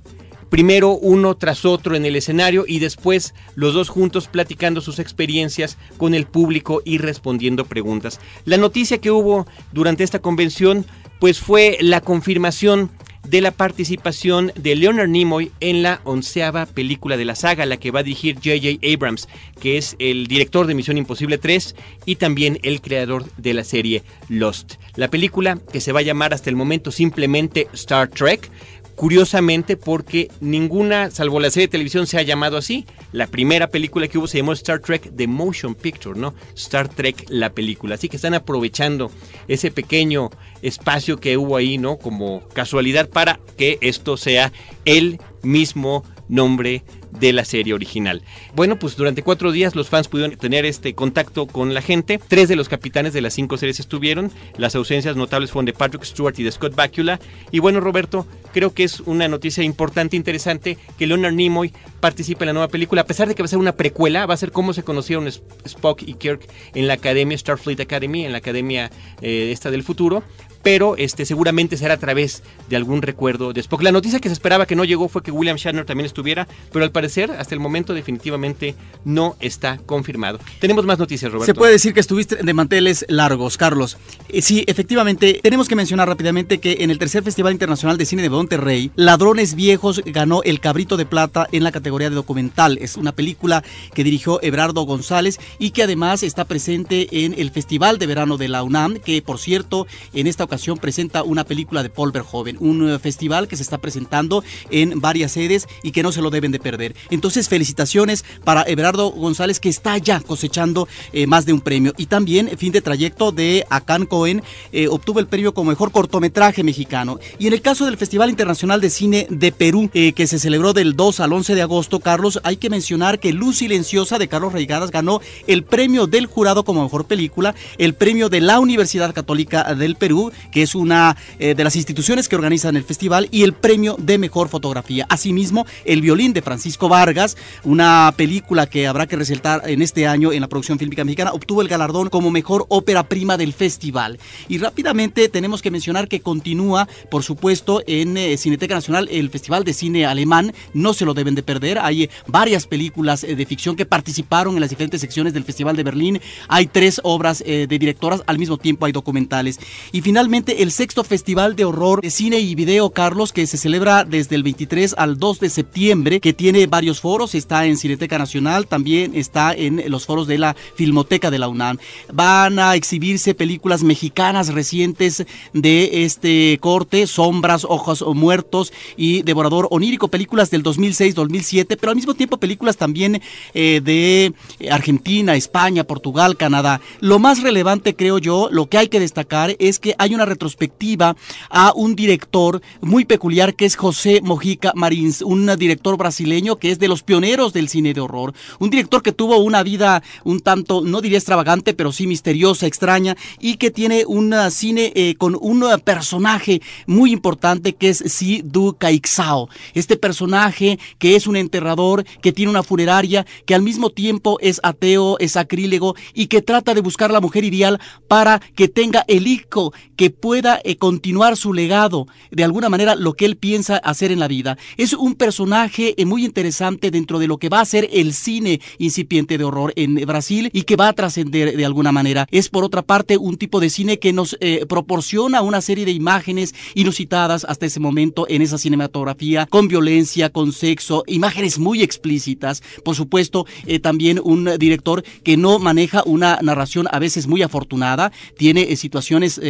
primero 0.49 0.93
uno 0.93 1.37
tras 1.37 1.67
otro 1.67 1.95
en 1.97 2.07
el 2.07 2.17
escenario 2.17 2.65
y 2.67 2.79
después 2.79 3.35
los 3.55 3.75
dos 3.75 3.91
juntos 3.91 4.29
platicando 4.29 4.81
sus 4.81 4.99
experiencias 4.99 5.77
con 5.99 6.15
el 6.15 6.27
público 6.27 6.81
y 6.85 6.97
respondiendo 6.97 7.67
preguntas. 7.67 8.21
La 8.47 8.57
noticia 8.57 8.99
que 8.99 9.11
hubo 9.11 9.47
durante 9.73 10.05
esta 10.05 10.21
convención 10.21 10.87
pues 11.19 11.41
fue 11.41 11.79
la 11.81 12.01
confirmación 12.01 12.91
de 13.29 13.41
la 13.41 13.51
participación 13.51 14.53
de 14.57 14.77
Leonard 14.77 15.09
Nimoy 15.09 15.51
en 15.61 15.83
la 15.83 16.01
onceava 16.05 16.67
película 16.67 17.17
de 17.17 17.25
la 17.25 17.35
saga, 17.35 17.67
la 17.67 17.77
que 17.77 17.91
va 17.91 18.01
a 18.01 18.05
dirigir 18.05 18.37
J.J. 18.37 18.87
Abrams, 18.95 19.29
que 19.61 19.79
es 19.79 19.97
el 19.99 20.27
director 20.27 20.67
de 20.67 20.75
Misión 20.75 20.97
Imposible 20.97 21.39
3 21.39 21.75
y 22.05 22.17
también 22.17 22.59
el 22.63 22.81
creador 22.81 23.25
de 23.37 23.55
la 23.55 23.65
serie 23.65 24.03
Lost. 24.29 24.75
La 24.95 25.09
película, 25.09 25.59
que 25.73 25.81
se 25.81 25.93
va 25.93 26.01
a 26.01 26.05
llamar 26.05 26.35
hasta 26.35 26.51
el 26.51 26.57
momento 26.57 26.91
simplemente 26.91 27.69
Star 27.73 28.09
Trek, 28.09 28.51
curiosamente 28.97 29.77
porque 29.77 30.31
ninguna, 30.41 31.11
salvo 31.11 31.39
la 31.39 31.51
serie 31.51 31.69
de 31.69 31.73
televisión, 31.73 32.07
se 32.07 32.19
ha 32.19 32.23
llamado 32.23 32.57
así. 32.57 32.87
La 33.13 33.27
primera 33.29 33.69
película 33.69 34.09
que 34.09 34.19
hubo 34.19 34.27
se 34.27 34.39
llamó 34.39 34.53
Star 34.53 34.81
Trek 34.81 35.13
The 35.15 35.29
Motion 35.29 35.75
Picture, 35.75 36.19
¿no? 36.19 36.35
Star 36.57 36.89
Trek 36.89 37.27
la 37.29 37.51
película. 37.51 37.95
Así 37.95 38.09
que 38.09 38.17
están 38.17 38.35
aprovechando 38.35 39.11
ese 39.47 39.71
pequeño 39.71 40.31
espacio 40.63 41.19
que 41.19 41.37
hubo 41.37 41.57
ahí, 41.57 41.79
¿no? 41.79 41.99
Como 41.99 42.43
casualidad 42.49 43.09
para 43.09 43.39
que 43.57 43.79
esto 43.83 44.17
sea 44.17 44.53
el 44.85 45.21
mismo 45.43 46.03
nombre 46.29 46.83
de 47.19 47.33
la 47.33 47.45
serie 47.45 47.75
original. 47.75 48.23
Bueno, 48.55 48.79
pues 48.79 48.97
durante 48.97 49.23
cuatro 49.23 49.53
días 49.53 49.75
los 49.75 49.89
fans 49.89 50.09
pudieron 50.09 50.37
tener 50.37 50.65
este 50.65 50.95
contacto 50.95 51.47
con 51.47 51.75
la 51.75 51.83
gente. 51.83 52.21
Tres 52.29 52.49
de 52.49 52.57
los 52.57 52.69
capitanes 52.69 53.13
de 53.13 53.21
las 53.21 53.35
cinco 53.35 53.57
series 53.57 53.81
estuvieron. 53.81 54.31
Las 54.57 54.75
ausencias 54.75 55.17
notables 55.17 55.51
fueron 55.51 55.67
de 55.67 55.73
Patrick 55.73 56.05
Stewart 56.05 56.39
y 56.39 56.43
de 56.43 56.53
Scott 56.53 56.75
Bakula. 56.75 57.21
Y 57.51 57.59
bueno, 57.59 57.81
Roberto, 57.81 58.27
creo 58.53 58.73
que 58.73 58.85
es 58.85 59.01
una 59.01 59.29
noticia 59.29 59.65
importante, 59.65 60.17
interesante, 60.17 60.79
que 60.99 61.07
Leonard 61.07 61.35
Nimoy 61.35 61.73
participe 62.01 62.45
en 62.45 62.49
la 62.49 62.53
nueva 62.53 62.69
película. 62.69 63.03
A 63.03 63.07
pesar 63.07 63.29
de 63.29 63.35
que 63.35 63.43
va 63.43 63.47
a 63.47 63.49
ser 63.49 63.59
una 63.59 63.73
precuela, 63.73 64.27
va 64.27 64.35
a 64.35 64.39
ser 64.39 64.53
cómo 64.53 64.73
se 64.73 64.83
conocieron 64.83 65.27
Spock 65.27 66.03
y 66.03 66.15
Kirk 66.15 66.47
en 66.75 66.87
la 66.87 66.95
academia 66.95 67.37
Starfleet 67.37 67.81
Academy, 67.81 68.25
en 68.25 68.33
la 68.33 68.39
academia 68.39 68.91
eh, 69.21 69.51
esta 69.53 69.71
del 69.71 69.83
futuro 69.83 70.23
pero 70.67 70.97
este, 70.97 71.25
seguramente 71.27 71.77
será 71.77 71.95
a 71.95 71.97
través 71.97 72.43
de 72.69 72.75
algún 72.75 73.01
recuerdo 73.01 73.53
de 73.53 73.61
Spock. 73.61 73.83
La 73.83 73.93
noticia 73.93 74.19
que 74.19 74.29
se 74.29 74.33
esperaba 74.33 74.67
que 74.67 74.75
no 74.75 74.85
llegó 74.85 75.09
fue 75.09 75.23
que 75.23 75.31
William 75.31 75.57
Shatner 75.57 75.85
también 75.85 76.07
estuviera, 76.07 76.49
pero 76.73 76.85
al 76.85 76.91
parecer 76.91 77.31
hasta 77.31 77.55
el 77.55 77.61
momento 77.61 77.95
definitivamente 77.95 78.75
no 79.05 79.37
está 79.39 79.79
confirmado. 79.87 80.41
Tenemos 80.59 80.85
más 80.85 80.99
noticias, 80.99 81.31
Roberto. 81.31 81.47
Se 81.47 81.55
puede 81.55 81.71
decir 81.71 81.95
que 81.95 82.01
estuviste 82.01 82.35
de 82.43 82.53
manteles 82.53 83.05
largos, 83.09 83.57
Carlos. 83.57 83.97
Eh, 84.29 84.43
sí, 84.43 84.65
efectivamente, 84.67 85.39
tenemos 85.41 85.69
que 85.69 85.77
mencionar 85.77 86.09
rápidamente 86.09 86.59
que 86.59 86.79
en 86.81 86.91
el 86.91 86.99
tercer 86.99 87.23
Festival 87.23 87.53
Internacional 87.53 87.97
de 87.97 88.05
Cine 88.05 88.23
de 88.23 88.31
Monterrey, 88.31 88.91
Ladrones 88.97 89.55
Viejos 89.55 90.03
ganó 90.05 90.43
el 90.43 90.59
Cabrito 90.59 90.97
de 90.97 91.07
Plata 91.07 91.47
en 91.53 91.63
la 91.63 91.71
categoría 91.71 92.11
de 92.11 92.17
documental. 92.17 92.77
Es 92.81 92.97
una 92.97 93.13
película 93.13 93.63
que 93.95 94.03
dirigió 94.03 94.43
Ebrardo 94.43 94.83
González 94.83 95.39
y 95.61 95.71
que 95.71 95.85
además 95.85 96.25
está 96.25 96.45
presente 96.45 97.25
en 97.25 97.37
el 97.39 97.53
Festival 97.53 98.01
de 98.01 98.07
Verano 98.07 98.37
de 98.37 98.49
la 98.49 98.65
UNAM, 98.65 98.97
que 98.97 99.23
por 99.23 99.39
cierto, 99.39 99.87
en 100.13 100.27
esta 100.27 100.43
ocasión 100.43 100.56
presenta 100.77 101.23
una 101.23 101.45
película 101.45 101.83
de 101.83 101.91
Paul 101.91 102.13
Verhoeven, 102.13 102.57
un 102.61 102.89
eh, 102.89 102.99
festival 102.99 103.49
que 103.49 103.57
se 103.57 103.63
está 103.63 103.79
presentando 103.79 104.43
en 104.71 105.01
varias 105.01 105.33
sedes 105.33 105.67
y 105.83 105.93
que 105.93 106.03
no 106.03 106.13
se 106.13 106.23
lo 106.23 106.31
deben 106.31 106.53
de 106.53 106.59
perder. 106.59 106.95
Entonces, 107.11 107.49
felicitaciones 107.49 108.25
para 108.45 108.63
Everardo 108.63 109.11
González 109.11 109.61
que 109.61 109.69
está 109.69 109.99
ya 109.99 110.21
cosechando 110.21 110.89
eh, 111.13 111.27
más 111.27 111.47
de 111.47 111.53
un 111.53 111.61
premio. 111.61 111.93
Y 111.97 112.07
también, 112.07 112.51
fin 112.57 112.73
de 112.73 112.81
trayecto 112.81 113.33
de 113.33 113.65
Akan 113.71 114.07
Cohen, 114.07 114.43
eh, 114.73 114.89
obtuvo 114.89 115.21
el 115.21 115.27
premio 115.27 115.55
como 115.55 115.71
mejor 115.71 115.93
cortometraje 115.93 116.63
mexicano. 116.63 117.19
Y 117.39 117.47
en 117.47 117.53
el 117.53 117.63
caso 117.63 117.85
del 117.85 117.97
Festival 117.97 118.31
Internacional 118.31 118.81
de 118.81 118.91
Cine 118.91 119.27
de 119.31 119.53
Perú, 119.53 119.91
que 119.93 120.27
se 120.27 120.39
celebró 120.39 120.73
del 120.73 120.97
2 120.97 121.21
al 121.21 121.33
11 121.33 121.55
de 121.55 121.63
agosto, 121.63 122.01
Carlos, 122.01 122.41
hay 122.43 122.57
que 122.57 122.71
mencionar 122.71 123.21
que 123.21 123.33
Luz 123.33 123.59
Silenciosa 123.59 124.19
de 124.19 124.29
Carlos 124.29 124.53
Reigadas 124.53 124.91
ganó 124.91 125.21
el 125.47 125.63
premio 125.63 126.07
del 126.07 126.27
jurado 126.27 126.65
como 126.65 126.83
mejor 126.83 127.07
película, 127.07 127.55
el 127.79 127.95
premio 127.95 128.29
de 128.29 128.41
la 128.41 128.61
Universidad 128.61 129.15
Católica 129.15 129.75
del 129.75 129.97
Perú, 129.97 130.33
que 130.51 130.63
es 130.63 130.75
una 130.75 131.17
eh, 131.39 131.55
de 131.55 131.65
las 131.65 131.77
instituciones 131.77 132.29
que 132.29 132.37
organizan 132.37 132.77
el 132.77 132.85
festival, 132.85 133.29
y 133.31 133.43
el 133.43 133.53
premio 133.53 133.97
de 133.99 134.19
mejor 134.19 134.49
fotografía. 134.49 135.07
Asimismo, 135.09 135.67
El 135.85 136.01
violín 136.01 136.33
de 136.33 136.43
Francisco 136.43 136.89
Vargas, 136.89 137.37
una 137.65 138.13
película 138.17 138.67
que 138.67 138.87
habrá 138.87 139.07
que 139.07 139.17
resaltar 139.17 139.63
en 139.67 139.83
este 139.83 140.07
año 140.07 140.33
en 140.33 140.41
la 140.41 140.49
producción 140.49 140.79
fílmica 140.79 141.05
mexicana, 141.05 141.33
obtuvo 141.33 141.63
el 141.63 141.69
galardón 141.69 142.09
como 142.09 142.31
mejor 142.31 142.67
ópera 142.69 143.09
prima 143.09 143.37
del 143.37 143.53
festival. 143.53 144.19
Y 144.49 144.59
rápidamente 144.59 145.29
tenemos 145.29 145.63
que 145.63 145.71
mencionar 145.71 146.09
que 146.09 146.21
continúa, 146.21 146.89
por 147.11 147.23
supuesto, 147.23 147.83
en 147.87 148.17
eh, 148.17 148.37
Cineteca 148.37 148.75
Nacional 148.75 149.09
el 149.11 149.31
Festival 149.31 149.65
de 149.65 149.73
Cine 149.73 150.07
Alemán, 150.07 150.53
no 150.75 150.95
se 150.95 151.05
lo 151.05 151.15
deben 151.15 151.35
de 151.35 151.43
perder, 151.43 151.79
hay 151.79 152.11
varias 152.27 152.67
películas 152.67 153.25
eh, 153.25 153.37
de 153.37 153.47
ficción 153.47 153.77
que 153.77 153.87
participaron 153.87 154.55
en 154.55 154.61
las 154.61 154.71
diferentes 154.71 155.01
secciones 155.01 155.33
del 155.33 155.45
Festival 155.45 155.77
de 155.77 155.83
Berlín, 155.83 156.21
hay 156.49 156.67
tres 156.67 157.01
obras 157.03 157.39
de 157.47 157.67
directoras, 157.67 158.23
al 158.27 158.39
mismo 158.39 158.59
tiempo 158.59 158.87
hay 158.87 158.93
documentales. 158.93 159.59
Y 159.93 160.01
finalmente 160.01 160.36
el 160.37 160.71
sexto 160.71 161.03
Festival 161.03 161.57
de 161.57 161.65
Horror 161.65 162.03
de 162.03 162.11
Cine 162.11 162.39
y 162.41 162.55
Video, 162.55 162.91
Carlos, 162.91 163.33
que 163.33 163.47
se 163.47 163.57
celebra 163.57 164.05
desde 164.05 164.37
el 164.37 164.43
23 164.43 164.95
al 164.99 165.19
2 165.19 165.41
de 165.41 165.49
septiembre, 165.49 166.21
que 166.21 166.35
tiene 166.35 166.67
varios 166.67 167.01
foros, 167.01 167.35
está 167.35 167.65
en 167.65 167.79
Cineteca 167.79 168.19
Nacional, 168.19 168.67
también 168.67 169.13
está 169.15 169.55
en 169.55 169.83
los 169.91 170.05
foros 170.05 170.27
de 170.27 170.37
la 170.37 170.55
Filmoteca 170.75 171.31
de 171.31 171.39
la 171.39 171.49
UNAM. 171.49 171.79
Van 172.13 172.59
a 172.59 172.75
exhibirse 172.75 173.35
películas 173.35 173.83
mexicanas 173.83 174.53
recientes 174.53 175.25
de 175.55 176.05
este 176.05 176.59
corte, 176.61 177.07
Sombras, 177.07 177.65
Ojos 177.65 178.05
Muertos 178.15 178.75
y 178.97 179.23
Devorador 179.23 179.69
Onírico, 179.71 180.09
películas 180.09 180.51
del 180.51 180.63
2006-2007, 180.63 181.79
pero 181.81 181.91
al 181.91 181.97
mismo 181.97 182.13
tiempo 182.13 182.37
películas 182.37 182.77
también 182.77 183.23
eh, 183.55 183.81
de 183.83 184.35
Argentina, 184.71 185.35
España, 185.35 185.85
Portugal, 185.85 186.37
Canadá. 186.37 186.83
Lo 187.01 187.19
más 187.19 187.43
relevante, 187.43 187.97
creo 187.97 188.19
yo, 188.19 188.49
lo 188.51 188.67
que 188.67 188.77
hay 188.77 188.89
que 188.89 189.01
destacar 189.01 189.57
es 189.59 189.79
que 189.79 189.95
hay 189.99 190.15
una 190.17 190.25
retrospectiva 190.25 191.17
a 191.51 191.73
un 191.75 191.95
director 191.95 192.61
muy 192.81 193.05
peculiar 193.05 193.55
que 193.55 193.67
es 193.67 193.77
José 193.77 194.21
Mojica 194.23 194.73
Marins, 194.75 195.23
un 195.23 195.47
director 195.57 195.97
brasileño 195.97 196.57
que 196.57 196.71
es 196.71 196.79
de 196.79 196.89
los 196.89 197.03
pioneros 197.03 197.53
del 197.53 197.69
cine 197.69 197.95
de 197.95 198.01
horror, 198.01 198.35
un 198.59 198.71
director 198.71 199.03
que 199.03 199.13
tuvo 199.13 199.37
una 199.39 199.63
vida 199.63 200.03
un 200.25 200.41
tanto, 200.41 200.83
no 200.83 201.01
diría 201.01 201.19
extravagante, 201.19 201.75
pero 201.75 201.93
sí 201.93 202.07
misteriosa, 202.07 202.67
extraña 202.67 203.17
y 203.41 203.57
que 203.57 203.71
tiene 203.71 204.05
un 204.07 204.35
cine 204.51 204.93
eh, 204.95 205.15
con 205.17 205.37
un 205.41 205.65
personaje 205.85 206.61
muy 206.87 207.13
importante 207.13 207.75
que 207.75 207.91
es 207.91 207.99
Si 208.07 208.43
Du 208.43 208.77
Caixao, 208.79 209.49
este 209.75 209.97
personaje 209.97 210.79
que 210.99 211.17
es 211.17 211.27
un 211.27 211.37
enterrador, 211.37 212.05
que 212.23 212.33
tiene 212.33 212.51
una 212.51 212.63
funeraria, 212.63 213.27
que 213.45 213.55
al 213.55 213.63
mismo 213.63 213.91
tiempo 213.91 214.39
es 214.41 214.61
ateo, 214.63 215.19
es 215.19 215.37
acrílego 215.37 215.95
y 216.15 216.27
que 216.27 216.43
trata 216.43 216.75
de 216.75 216.81
buscar 216.81 217.11
la 217.11 217.21
mujer 217.21 217.45
ideal 217.45 217.81
para 218.09 218.41
que 218.55 218.69
tenga 218.69 219.05
el 219.09 219.27
hijo 219.27 219.73
que 219.97 220.06
pueda 220.11 220.61
eh, 220.65 220.77
continuar 220.77 221.37
su 221.37 221.53
legado, 221.53 222.07
de 222.31 222.45
alguna 222.45 222.69
manera 222.69 222.95
lo 222.95 223.15
que 223.15 223.25
él 223.25 223.37
piensa 223.37 223.77
hacer 223.77 224.13
en 224.13 224.19
la 224.19 224.29
vida. 224.29 224.57
Es 224.77 224.93
un 224.93 225.15
personaje 225.15 225.95
eh, 225.97 226.05
muy 226.05 226.25
interesante 226.25 226.91
dentro 226.91 227.19
de 227.19 227.27
lo 227.27 227.39
que 227.39 227.49
va 227.49 227.61
a 227.61 227.65
ser 227.65 227.89
el 227.93 228.13
cine 228.13 228.61
incipiente 228.79 229.39
de 229.39 229.45
horror 229.45 229.73
en 229.77 229.95
Brasil 230.07 230.51
y 230.53 230.63
que 230.63 230.77
va 230.77 230.89
a 230.89 230.93
trascender 230.93 231.57
de 231.57 231.65
alguna 231.65 231.93
manera. 231.93 232.27
Es 232.31 232.49
por 232.49 232.65
otra 232.65 232.83
parte 232.83 233.17
un 233.17 233.37
tipo 233.37 233.61
de 233.61 233.71
cine 233.71 233.99
que 233.99 234.13
nos 234.13 234.37
eh, 234.41 234.67
proporciona 234.69 235.43
una 235.43 235.61
serie 235.61 235.85
de 235.85 235.93
imágenes 235.93 236.55
inusitadas 236.75 237.45
hasta 237.45 237.67
ese 237.67 237.81
momento 237.81 238.27
en 238.29 238.43
esa 238.43 238.59
cinematografía, 238.59 239.47
con 239.47 239.69
violencia, 239.69 240.31
con 240.31 240.53
sexo, 240.53 241.05
imágenes 241.07 241.59
muy 241.59 241.83
explícitas. 241.83 242.63
Por 242.85 242.95
supuesto, 242.95 243.47
también 243.83 244.21
un 244.23 244.51
director 244.59 245.03
que 245.23 245.37
no 245.37 245.59
maneja 245.59 246.03
una 246.07 246.39
narración 246.43 246.87
a 246.91 246.99
veces 246.99 247.27
muy 247.27 247.43
afortunada, 247.43 248.13
tiene 248.37 248.75
situaciones 248.77 249.41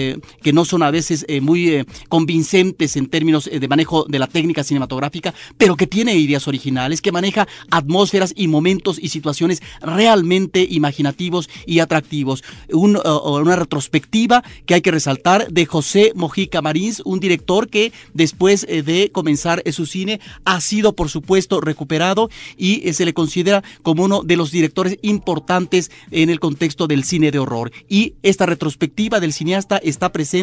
que 0.46 0.52
no 0.52 0.64
son 0.64 0.84
a 0.84 0.92
veces 0.92 1.24
eh, 1.26 1.40
muy 1.40 1.70
eh, 1.70 1.86
convincentes 2.08 2.94
en 2.94 3.08
términos 3.08 3.48
eh, 3.48 3.58
de 3.58 3.66
manejo 3.66 4.06
de 4.08 4.20
la 4.20 4.28
técnica 4.28 4.62
cinematográfica, 4.62 5.34
pero 5.58 5.74
que 5.74 5.88
tiene 5.88 6.14
ideas 6.14 6.46
originales, 6.46 7.02
que 7.02 7.10
maneja 7.10 7.48
atmósferas 7.68 8.32
y 8.36 8.46
momentos 8.46 9.00
y 9.02 9.08
situaciones 9.08 9.60
realmente 9.80 10.64
imaginativos 10.70 11.50
y 11.66 11.80
atractivos. 11.80 12.44
una 12.70 13.56
retrospectiva 13.56 14.44
que 14.66 14.74
hay 14.74 14.82
que 14.82 14.92
resaltar 14.92 15.48
de 15.50 15.66
José 15.66 16.12
Mojica 16.14 16.62
Marins, 16.62 17.02
un 17.04 17.18
director 17.18 17.68
que 17.68 17.92
después 18.14 18.68
de 18.68 19.10
comenzar 19.12 19.64
su 19.72 19.84
cine 19.84 20.20
ha 20.44 20.60
sido, 20.60 20.94
por 20.94 21.08
supuesto, 21.08 21.60
recuperado 21.60 22.30
y 22.56 22.92
se 22.92 23.04
le 23.04 23.14
considera 23.14 23.64
como 23.82 24.04
uno 24.04 24.22
de 24.22 24.36
los 24.36 24.52
directores 24.52 24.96
importantes 25.02 25.90
en 26.12 26.30
el 26.30 26.38
contexto 26.38 26.86
del 26.86 27.02
cine 27.02 27.32
de 27.32 27.40
horror. 27.40 27.72
Y 27.88 28.14
esta 28.22 28.46
retrospectiva 28.46 29.18
del 29.18 29.32
cineasta 29.32 29.78
está 29.78 30.12
presente 30.12 30.36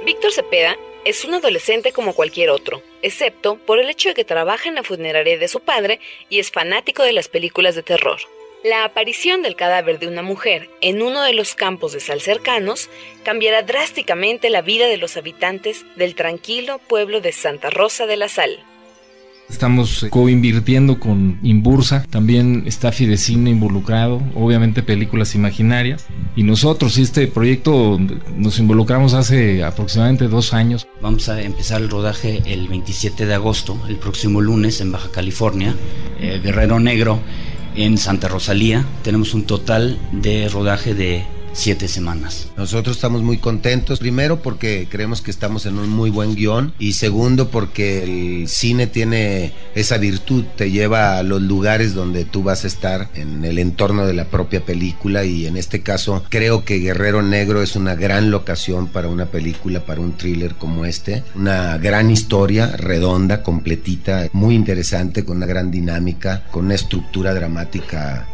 Víctor 0.08 0.32
Cepeda 0.32 0.78
es 1.04 1.26
un 1.26 1.34
adolescente 1.34 1.92
como 1.92 2.14
cualquier 2.14 2.50
otro, 2.50 2.82
excepto 3.02 3.58
por 3.58 3.78
el 3.78 3.90
hecho 3.90 4.08
de 4.08 4.16
que 4.16 4.24
trabaja 4.24 4.70
en 4.70 4.76
la 4.76 4.84
funeraria 4.84 5.38
de 5.38 5.50
su 5.50 5.60
padre 5.60 6.00
y 6.30 6.40
es 6.40 6.50
fanático 6.50 7.04
de 7.04 7.12
las 7.12 7.28
películas 7.28 7.76
de 7.76 7.84
terror. 7.84 8.18
La 8.64 8.86
aparición 8.86 9.42
del 9.42 9.58
cadáver 9.58 10.00
de 10.00 10.08
una 10.08 10.22
mujer 10.22 10.70
en 10.80 11.02
uno 11.02 11.24
de 11.24 11.34
los 11.34 11.56
campos 11.56 11.92
de 11.92 12.00
sal 12.00 12.22
cercanos 12.22 12.90
cambiará 13.26 13.64
drásticamente 13.64 14.50
la 14.50 14.62
vida 14.62 14.88
de 14.88 14.96
los 14.96 15.18
habitantes 15.18 15.84
del 15.98 16.16
tranquilo 16.16 16.80
pueblo 16.88 17.20
de 17.20 17.34
Santa 17.34 17.70
Rosa 17.70 18.06
de 18.06 18.16
la 18.16 18.30
Sal. 18.30 18.64
Estamos 19.50 20.06
co-invirtiendo 20.10 21.00
con 21.00 21.40
Inbursa, 21.42 22.06
también 22.10 22.64
está 22.66 22.92
Fidecine 22.92 23.50
involucrado, 23.50 24.22
obviamente 24.36 24.84
películas 24.84 25.36
imaginarias. 25.36 26.06
Y 26.36 26.44
nosotros, 26.44 26.98
este 26.98 27.28
proyecto 27.28 27.98
nos 28.36 28.60
involucramos 28.60 29.14
hace 29.14 29.64
aproximadamente 29.64 30.28
dos 30.28 30.54
años. 30.54 30.88
Vamos 31.02 31.30
a 31.30 31.42
empezar 31.42 31.82
el 31.82 31.90
rodaje 31.90 32.44
el 32.46 32.68
27 32.68 33.26
de 33.26 33.34
agosto, 33.34 33.80
el 33.88 33.96
próximo 33.96 34.42
lunes 34.42 34.82
en 34.82 34.92
Baja 34.92 35.12
California, 35.12 35.74
eh, 36.20 36.42
Guerrero 36.44 36.80
Negro 36.80 37.20
en 37.76 37.98
Santa 37.98 38.28
Rosalía. 38.28 38.86
Tenemos 39.04 39.34
un 39.34 39.44
total 39.44 39.98
de 40.12 40.50
rodaje 40.50 40.94
de 40.94 41.24
siete 41.58 41.88
semanas. 41.88 42.50
Nosotros 42.56 42.96
estamos 42.96 43.24
muy 43.24 43.40
contentos, 43.40 44.00
primero 44.00 44.42
porque 44.44 44.88
creemos 44.90 45.22
que 45.22 45.32
estamos 45.32 45.66
en 45.66 45.80
un 45.80 45.90
muy 45.90 46.12
buen 46.12 46.36
guion 46.36 46.74
y 46.78 46.94
segundo 46.94 47.50
porque 47.50 48.04
el 48.04 48.48
cine 48.48 48.86
tiene 48.86 49.54
esa 49.74 49.98
virtud, 49.98 50.46
te 50.56 50.70
lleva 50.70 51.18
a 51.18 51.24
los 51.24 51.42
lugares 51.42 51.96
donde 51.96 52.26
tú 52.26 52.44
vas 52.44 52.64
a 52.64 52.68
estar 52.68 53.10
en 53.16 53.44
el 53.44 53.58
entorno 53.58 54.06
de 54.06 54.14
la 54.14 54.26
propia 54.26 54.64
película 54.64 55.26
y 55.26 55.48
en 55.48 55.58
este 55.58 55.82
caso 55.82 56.24
creo 56.30 56.64
que 56.64 56.78
Guerrero 56.78 57.24
Negro 57.24 57.64
es 57.64 57.76
una 57.76 57.96
gran 57.96 58.30
locación 58.30 58.88
para 58.88 59.08
una 59.08 59.26
película, 59.26 59.84
para 59.84 60.00
un 60.00 60.14
thriller 60.14 60.56
como 60.56 60.86
este, 60.86 61.24
una 61.34 61.80
gran 61.80 62.12
historia 62.12 62.68
redonda, 62.78 63.42
completita, 63.42 64.30
muy 64.32 64.54
interesante, 64.54 65.26
con 65.26 65.38
una 65.38 65.48
gran 65.48 65.72
dinámica, 65.72 66.44
con 66.52 66.66
una 66.66 66.76
estructura 66.76 67.34
dramática 67.34 68.28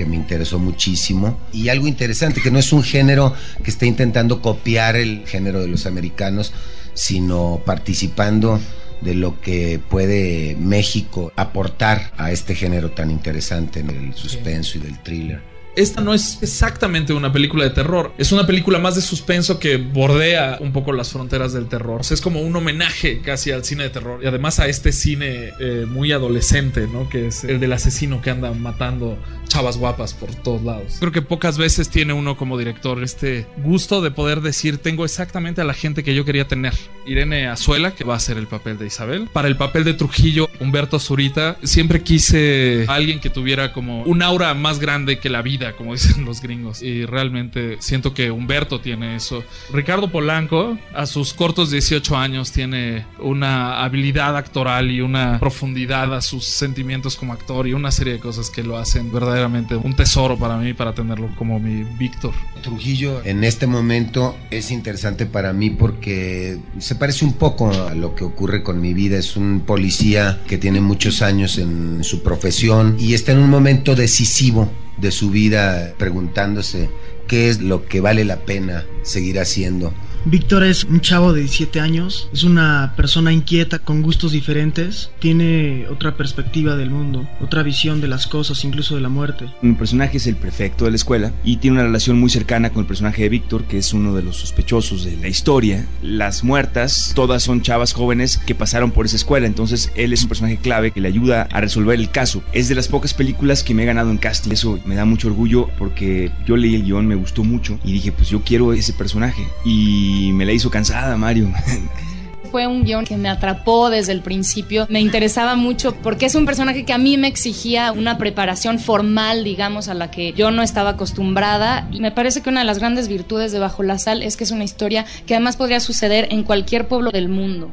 que 0.00 0.06
me 0.06 0.16
interesó 0.16 0.58
muchísimo. 0.58 1.38
Y 1.52 1.68
algo 1.68 1.86
interesante, 1.86 2.40
que 2.40 2.50
no 2.50 2.58
es 2.58 2.72
un 2.72 2.82
género 2.82 3.34
que 3.62 3.70
esté 3.70 3.84
intentando 3.84 4.40
copiar 4.40 4.96
el 4.96 5.26
género 5.26 5.60
de 5.60 5.68
los 5.68 5.84
americanos, 5.84 6.54
sino 6.94 7.60
participando 7.66 8.58
de 9.02 9.14
lo 9.14 9.42
que 9.42 9.78
puede 9.78 10.56
México 10.58 11.34
aportar 11.36 12.14
a 12.16 12.32
este 12.32 12.54
género 12.54 12.92
tan 12.92 13.10
interesante 13.10 13.80
en 13.80 13.90
el 13.90 14.14
suspenso 14.14 14.78
y 14.78 14.80
del 14.80 15.02
thriller. 15.02 15.49
Esta 15.76 16.00
no 16.00 16.14
es 16.14 16.38
exactamente 16.42 17.12
una 17.12 17.32
película 17.32 17.64
de 17.64 17.70
terror, 17.70 18.12
es 18.18 18.32
una 18.32 18.46
película 18.46 18.78
más 18.78 18.96
de 18.96 19.02
suspenso 19.02 19.58
que 19.58 19.76
bordea 19.76 20.58
un 20.60 20.72
poco 20.72 20.92
las 20.92 21.10
fronteras 21.10 21.52
del 21.52 21.68
terror. 21.68 22.00
Es 22.10 22.20
como 22.20 22.40
un 22.40 22.54
homenaje 22.56 23.20
casi 23.20 23.50
al 23.52 23.64
cine 23.64 23.84
de 23.84 23.90
terror 23.90 24.20
y 24.22 24.26
además 24.26 24.58
a 24.60 24.66
este 24.66 24.92
cine 24.92 25.52
eh, 25.60 25.86
muy 25.88 26.12
adolescente, 26.12 26.86
¿no? 26.86 27.08
Que 27.08 27.28
es 27.28 27.44
el 27.44 27.60
del 27.60 27.72
asesino 27.72 28.20
que 28.20 28.30
anda 28.30 28.52
matando 28.52 29.16
chavas 29.50 29.76
guapas 29.76 30.14
por 30.14 30.34
todos 30.34 30.62
lados. 30.62 30.96
Creo 31.00 31.12
que 31.12 31.22
pocas 31.22 31.58
veces 31.58 31.90
tiene 31.90 32.12
uno 32.12 32.36
como 32.36 32.56
director 32.56 33.02
este 33.02 33.46
gusto 33.58 34.00
de 34.00 34.10
poder 34.10 34.40
decir 34.40 34.78
tengo 34.78 35.04
exactamente 35.04 35.60
a 35.60 35.64
la 35.64 35.74
gente 35.74 36.02
que 36.04 36.14
yo 36.14 36.24
quería 36.24 36.46
tener. 36.46 36.72
Irene 37.04 37.48
Azuela, 37.48 37.92
que 37.92 38.04
va 38.04 38.14
a 38.14 38.20
ser 38.20 38.38
el 38.38 38.46
papel 38.46 38.78
de 38.78 38.86
Isabel. 38.86 39.28
Para 39.32 39.48
el 39.48 39.56
papel 39.56 39.84
de 39.84 39.94
Trujillo, 39.94 40.48
Humberto 40.60 40.98
Zurita. 40.98 41.56
Siempre 41.64 42.02
quise 42.02 42.84
alguien 42.88 43.20
que 43.20 43.30
tuviera 43.30 43.72
como 43.72 44.02
un 44.04 44.22
aura 44.22 44.54
más 44.54 44.78
grande 44.78 45.18
que 45.18 45.28
la 45.28 45.42
vida, 45.42 45.59
como 45.76 45.92
dicen 45.94 46.24
los 46.24 46.40
gringos. 46.40 46.82
Y 46.82 47.04
realmente 47.06 47.76
siento 47.80 48.14
que 48.14 48.30
Humberto 48.30 48.80
tiene 48.80 49.16
eso. 49.16 49.44
Ricardo 49.72 50.10
Polanco, 50.10 50.78
a 50.94 51.06
sus 51.06 51.32
cortos 51.32 51.70
18 51.70 52.16
años, 52.16 52.52
tiene 52.52 53.06
una 53.18 53.82
habilidad 53.82 54.36
actoral 54.36 54.90
y 54.90 55.00
una 55.00 55.38
profundidad 55.38 56.14
a 56.14 56.20
sus 56.20 56.44
sentimientos 56.44 57.16
como 57.16 57.32
actor 57.32 57.66
y 57.66 57.72
una 57.72 57.90
serie 57.90 58.14
de 58.14 58.20
cosas 58.20 58.50
que 58.50 58.62
lo 58.62 58.76
hacen 58.76 59.12
verdaderamente 59.12 59.76
un 59.76 59.94
tesoro 59.94 60.38
para 60.38 60.56
mí, 60.56 60.72
para 60.72 60.94
tenerlo 60.94 61.30
como 61.36 61.58
mi 61.58 61.84
Víctor. 61.98 62.32
Trujillo 62.62 63.22
en 63.24 63.44
este 63.44 63.66
momento 63.66 64.36
es 64.50 64.70
interesante 64.70 65.26
para 65.26 65.52
mí 65.52 65.70
porque 65.70 66.58
se 66.78 66.94
parece 66.94 67.24
un 67.24 67.34
poco 67.34 67.70
a 67.70 67.94
lo 67.94 68.14
que 68.14 68.24
ocurre 68.24 68.62
con 68.62 68.80
mi 68.80 68.94
vida. 68.94 69.18
Es 69.18 69.36
un 69.36 69.60
policía 69.66 70.40
que 70.46 70.58
tiene 70.58 70.80
muchos 70.80 71.22
años 71.22 71.58
en 71.58 72.04
su 72.04 72.22
profesión 72.22 72.96
y 72.98 73.14
está 73.14 73.32
en 73.32 73.38
un 73.38 73.50
momento 73.50 73.94
decisivo 73.94 74.70
de 75.00 75.10
su 75.10 75.30
vida 75.30 75.94
preguntándose 75.98 76.90
qué 77.26 77.48
es 77.48 77.60
lo 77.60 77.86
que 77.86 78.00
vale 78.00 78.24
la 78.24 78.44
pena 78.44 78.86
seguir 79.02 79.38
haciendo 79.38 79.92
Víctor 80.26 80.64
es 80.64 80.84
un 80.84 81.00
chavo 81.00 81.32
de 81.32 81.40
17 81.40 81.80
años, 81.80 82.28
es 82.32 82.44
una 82.44 82.92
persona 82.94 83.32
inquieta 83.32 83.78
con 83.78 84.02
gustos 84.02 84.32
diferentes, 84.32 85.10
tiene 85.18 85.86
otra 85.88 86.16
perspectiva 86.16 86.76
del 86.76 86.90
mundo, 86.90 87.26
otra 87.40 87.62
visión 87.62 88.02
de 88.02 88.08
las 88.08 88.26
cosas, 88.26 88.62
incluso 88.64 88.94
de 88.94 89.00
la 89.00 89.08
muerte. 89.08 89.46
Mi 89.62 89.72
personaje 89.72 90.18
es 90.18 90.26
el 90.26 90.36
prefecto 90.36 90.84
de 90.84 90.90
la 90.90 90.96
escuela 90.96 91.32
y 91.42 91.56
tiene 91.56 91.78
una 91.78 91.86
relación 91.86 92.20
muy 92.20 92.28
cercana 92.28 92.70
con 92.70 92.82
el 92.82 92.86
personaje 92.86 93.22
de 93.22 93.28
Víctor, 93.30 93.64
que 93.64 93.78
es 93.78 93.94
uno 93.94 94.14
de 94.14 94.22
los 94.22 94.36
sospechosos 94.36 95.04
de 95.04 95.16
la 95.16 95.28
historia. 95.28 95.86
Las 96.02 96.44
muertas, 96.44 97.12
todas 97.14 97.42
son 97.42 97.62
chavas 97.62 97.94
jóvenes 97.94 98.36
que 98.36 98.54
pasaron 98.54 98.90
por 98.90 99.06
esa 99.06 99.16
escuela, 99.16 99.46
entonces 99.46 99.90
él 99.94 100.12
es 100.12 100.22
un 100.22 100.28
personaje 100.28 100.58
clave 100.58 100.90
que 100.90 101.00
le 101.00 101.08
ayuda 101.08 101.48
a 101.50 101.60
resolver 101.62 101.98
el 101.98 102.10
caso. 102.10 102.42
Es 102.52 102.68
de 102.68 102.74
las 102.74 102.88
pocas 102.88 103.14
películas 103.14 103.62
que 103.62 103.72
me 103.72 103.84
he 103.84 103.86
ganado 103.86 104.10
en 104.10 104.18
casting, 104.18 104.52
eso 104.52 104.78
me 104.84 104.96
da 104.96 105.06
mucho 105.06 105.28
orgullo 105.28 105.70
porque 105.78 106.30
yo 106.46 106.58
leí 106.58 106.74
el 106.74 106.84
guion, 106.84 107.06
me 107.06 107.14
gustó 107.14 107.42
mucho 107.42 107.80
y 107.84 107.92
dije, 107.92 108.12
pues 108.12 108.28
yo 108.28 108.42
quiero 108.42 108.74
ese 108.74 108.92
personaje. 108.92 109.46
Y 109.64 110.09
y 110.10 110.32
me 110.32 110.44
la 110.44 110.52
hizo 110.52 110.70
cansada, 110.70 111.16
Mario. 111.16 111.52
Fue 112.50 112.66
un 112.66 112.82
guion 112.82 113.04
que 113.04 113.16
me 113.16 113.28
atrapó 113.28 113.90
desde 113.90 114.10
el 114.10 114.22
principio. 114.22 114.86
Me 114.90 115.00
interesaba 115.00 115.54
mucho 115.54 115.94
porque 115.94 116.26
es 116.26 116.34
un 116.34 116.46
personaje 116.46 116.84
que 116.84 116.92
a 116.92 116.98
mí 116.98 117.16
me 117.16 117.28
exigía 117.28 117.92
una 117.92 118.18
preparación 118.18 118.80
formal, 118.80 119.44
digamos, 119.44 119.86
a 119.86 119.94
la 119.94 120.10
que 120.10 120.32
yo 120.32 120.50
no 120.50 120.62
estaba 120.62 120.90
acostumbrada. 120.90 121.88
Y 121.92 122.00
me 122.00 122.10
parece 122.10 122.40
que 122.40 122.50
una 122.50 122.60
de 122.60 122.66
las 122.66 122.80
grandes 122.80 123.06
virtudes 123.06 123.52
de 123.52 123.60
Bajo 123.60 123.84
la 123.84 123.98
Sal 123.98 124.24
es 124.24 124.36
que 124.36 124.42
es 124.42 124.50
una 124.50 124.64
historia 124.64 125.06
que 125.26 125.34
además 125.34 125.56
podría 125.56 125.78
suceder 125.78 126.26
en 126.32 126.42
cualquier 126.42 126.88
pueblo 126.88 127.12
del 127.12 127.28
mundo. 127.28 127.72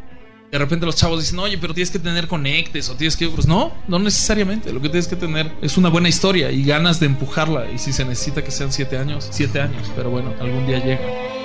De 0.52 0.60
repente 0.60 0.86
los 0.86 0.96
chavos 0.96 1.22
dicen, 1.22 1.40
oye, 1.40 1.58
pero 1.58 1.74
tienes 1.74 1.90
que 1.90 2.00
tener 2.00 2.28
conectes 2.28 2.88
o 2.90 2.96
tienes 2.96 3.18
que... 3.18 3.30
Pues 3.30 3.48
no, 3.48 3.74
no 3.88 3.98
necesariamente. 3.98 4.72
Lo 4.72 4.80
que 4.80 4.90
tienes 4.90 5.08
que 5.08 5.16
tener 5.16 5.52
es 5.64 5.78
una 5.78 5.90
buena 5.90 6.08
historia 6.08 6.52
y 6.52 6.64
ganas 6.64 7.00
de 7.00 7.08
empujarla. 7.08 7.72
Y 7.72 7.80
si 7.80 7.92
se 7.92 8.06
necesita 8.06 8.44
que 8.44 8.52
sean 8.52 8.72
siete 8.72 8.98
años, 8.98 9.28
siete 9.32 9.60
años. 9.60 9.92
Pero 9.96 10.12
bueno, 10.12 10.36
algún 10.40 10.68
día 10.68 10.78
llega. 10.86 11.37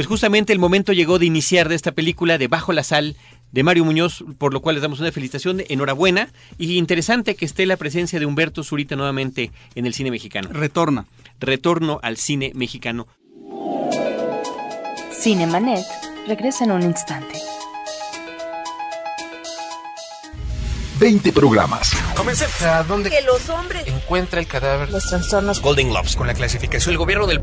Pues 0.00 0.08
justamente 0.08 0.54
el 0.54 0.58
momento 0.58 0.94
llegó 0.94 1.18
de 1.18 1.26
iniciar 1.26 1.68
de 1.68 1.74
esta 1.74 1.92
película 1.92 2.38
de 2.38 2.48
Bajo 2.48 2.72
la 2.72 2.82
Sal 2.84 3.16
de 3.52 3.62
Mario 3.62 3.84
Muñoz, 3.84 4.24
por 4.38 4.54
lo 4.54 4.62
cual 4.62 4.76
les 4.76 4.82
damos 4.82 4.98
una 4.98 5.12
felicitación, 5.12 5.62
enhorabuena 5.68 6.30
y 6.56 6.78
interesante 6.78 7.34
que 7.34 7.44
esté 7.44 7.66
la 7.66 7.76
presencia 7.76 8.18
de 8.18 8.24
Humberto 8.24 8.64
Zurita 8.64 8.96
nuevamente 8.96 9.50
en 9.74 9.84
el 9.84 9.92
cine 9.92 10.10
mexicano. 10.10 10.48
Retorna. 10.54 11.04
Retorno 11.38 12.00
al 12.02 12.16
cine 12.16 12.50
mexicano. 12.54 13.08
Cinemanet 15.12 15.84
regresa 16.26 16.64
en 16.64 16.70
un 16.70 16.80
instante. 16.80 17.38
20 20.98 21.30
programas. 21.32 21.92
Comencemos. 22.16 22.62
¿A 22.62 22.84
dónde? 22.84 23.10
Que 23.10 23.20
los 23.20 23.50
hombres. 23.50 23.86
Encuentra 23.86 24.40
el 24.40 24.46
cadáver. 24.46 24.90
Los 24.90 25.04
trastornos. 25.04 25.60
Golden 25.60 25.90
Globes 25.90 26.16
con 26.16 26.26
la 26.26 26.32
clasificación. 26.32 26.92
El 26.92 26.98
gobierno 26.98 27.26
del. 27.26 27.40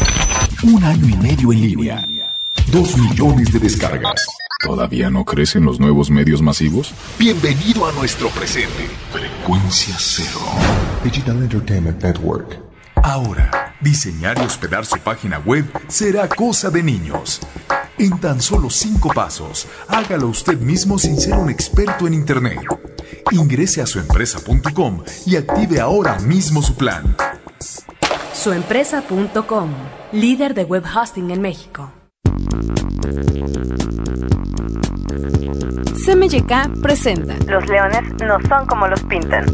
Un 0.63 0.83
año 0.83 1.07
y 1.07 1.17
medio 1.17 1.51
en 1.51 1.61
línea. 1.61 2.07
Dos 2.71 2.97
millones 2.97 3.53
de 3.53 3.59
descargas. 3.59 4.27
¿Todavía 4.61 5.09
no 5.09 5.23
crecen 5.23 5.63
los 5.63 5.79
nuevos 5.79 6.09
medios 6.09 6.41
masivos? 6.41 6.93
Bienvenido 7.17 7.85
a 7.85 7.93
nuestro 7.93 8.27
presente. 8.29 8.89
Frecuencia 9.09 9.95
cero. 9.97 10.41
Digital 11.01 11.37
Entertainment 11.43 12.03
Network. 12.03 12.59
Ahora, 12.95 13.73
diseñar 13.79 14.37
y 14.39 14.41
hospedar 14.41 14.85
su 14.85 14.99
página 14.99 15.39
web 15.39 15.65
será 15.87 16.27
cosa 16.27 16.69
de 16.69 16.83
niños. 16.83 17.39
En 17.99 18.19
tan 18.19 18.41
solo 18.41 18.69
cinco 18.69 19.13
pasos, 19.15 19.65
hágalo 19.87 20.27
usted 20.27 20.59
mismo 20.59 20.99
sin 20.99 21.17
ser 21.17 21.35
un 21.35 21.49
experto 21.49 22.05
en 22.05 22.15
Internet. 22.15 22.59
Ingrese 23.31 23.81
a 23.81 23.85
suempresa.com 23.85 25.03
y 25.25 25.37
active 25.37 25.79
ahora 25.79 26.19
mismo 26.19 26.61
su 26.61 26.75
plan. 26.75 27.15
Suempresa.com, 28.33 29.71
líder 30.11 30.53
de 30.53 30.65
web 30.65 30.83
hosting 30.93 31.31
en 31.31 31.41
México. 31.41 31.93
CMYK 36.05 36.81
presenta 36.81 37.35
Los 37.47 37.67
leones 37.67 38.13
no 38.25 38.37
son 38.47 38.65
como 38.65 38.87
los 38.87 39.01
pintan. 39.03 39.45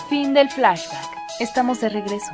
Fin 0.09 0.35
del 0.35 0.51
flashback. 0.51 1.17
Estamos 1.41 1.81
de 1.81 1.89
regreso. 1.89 2.33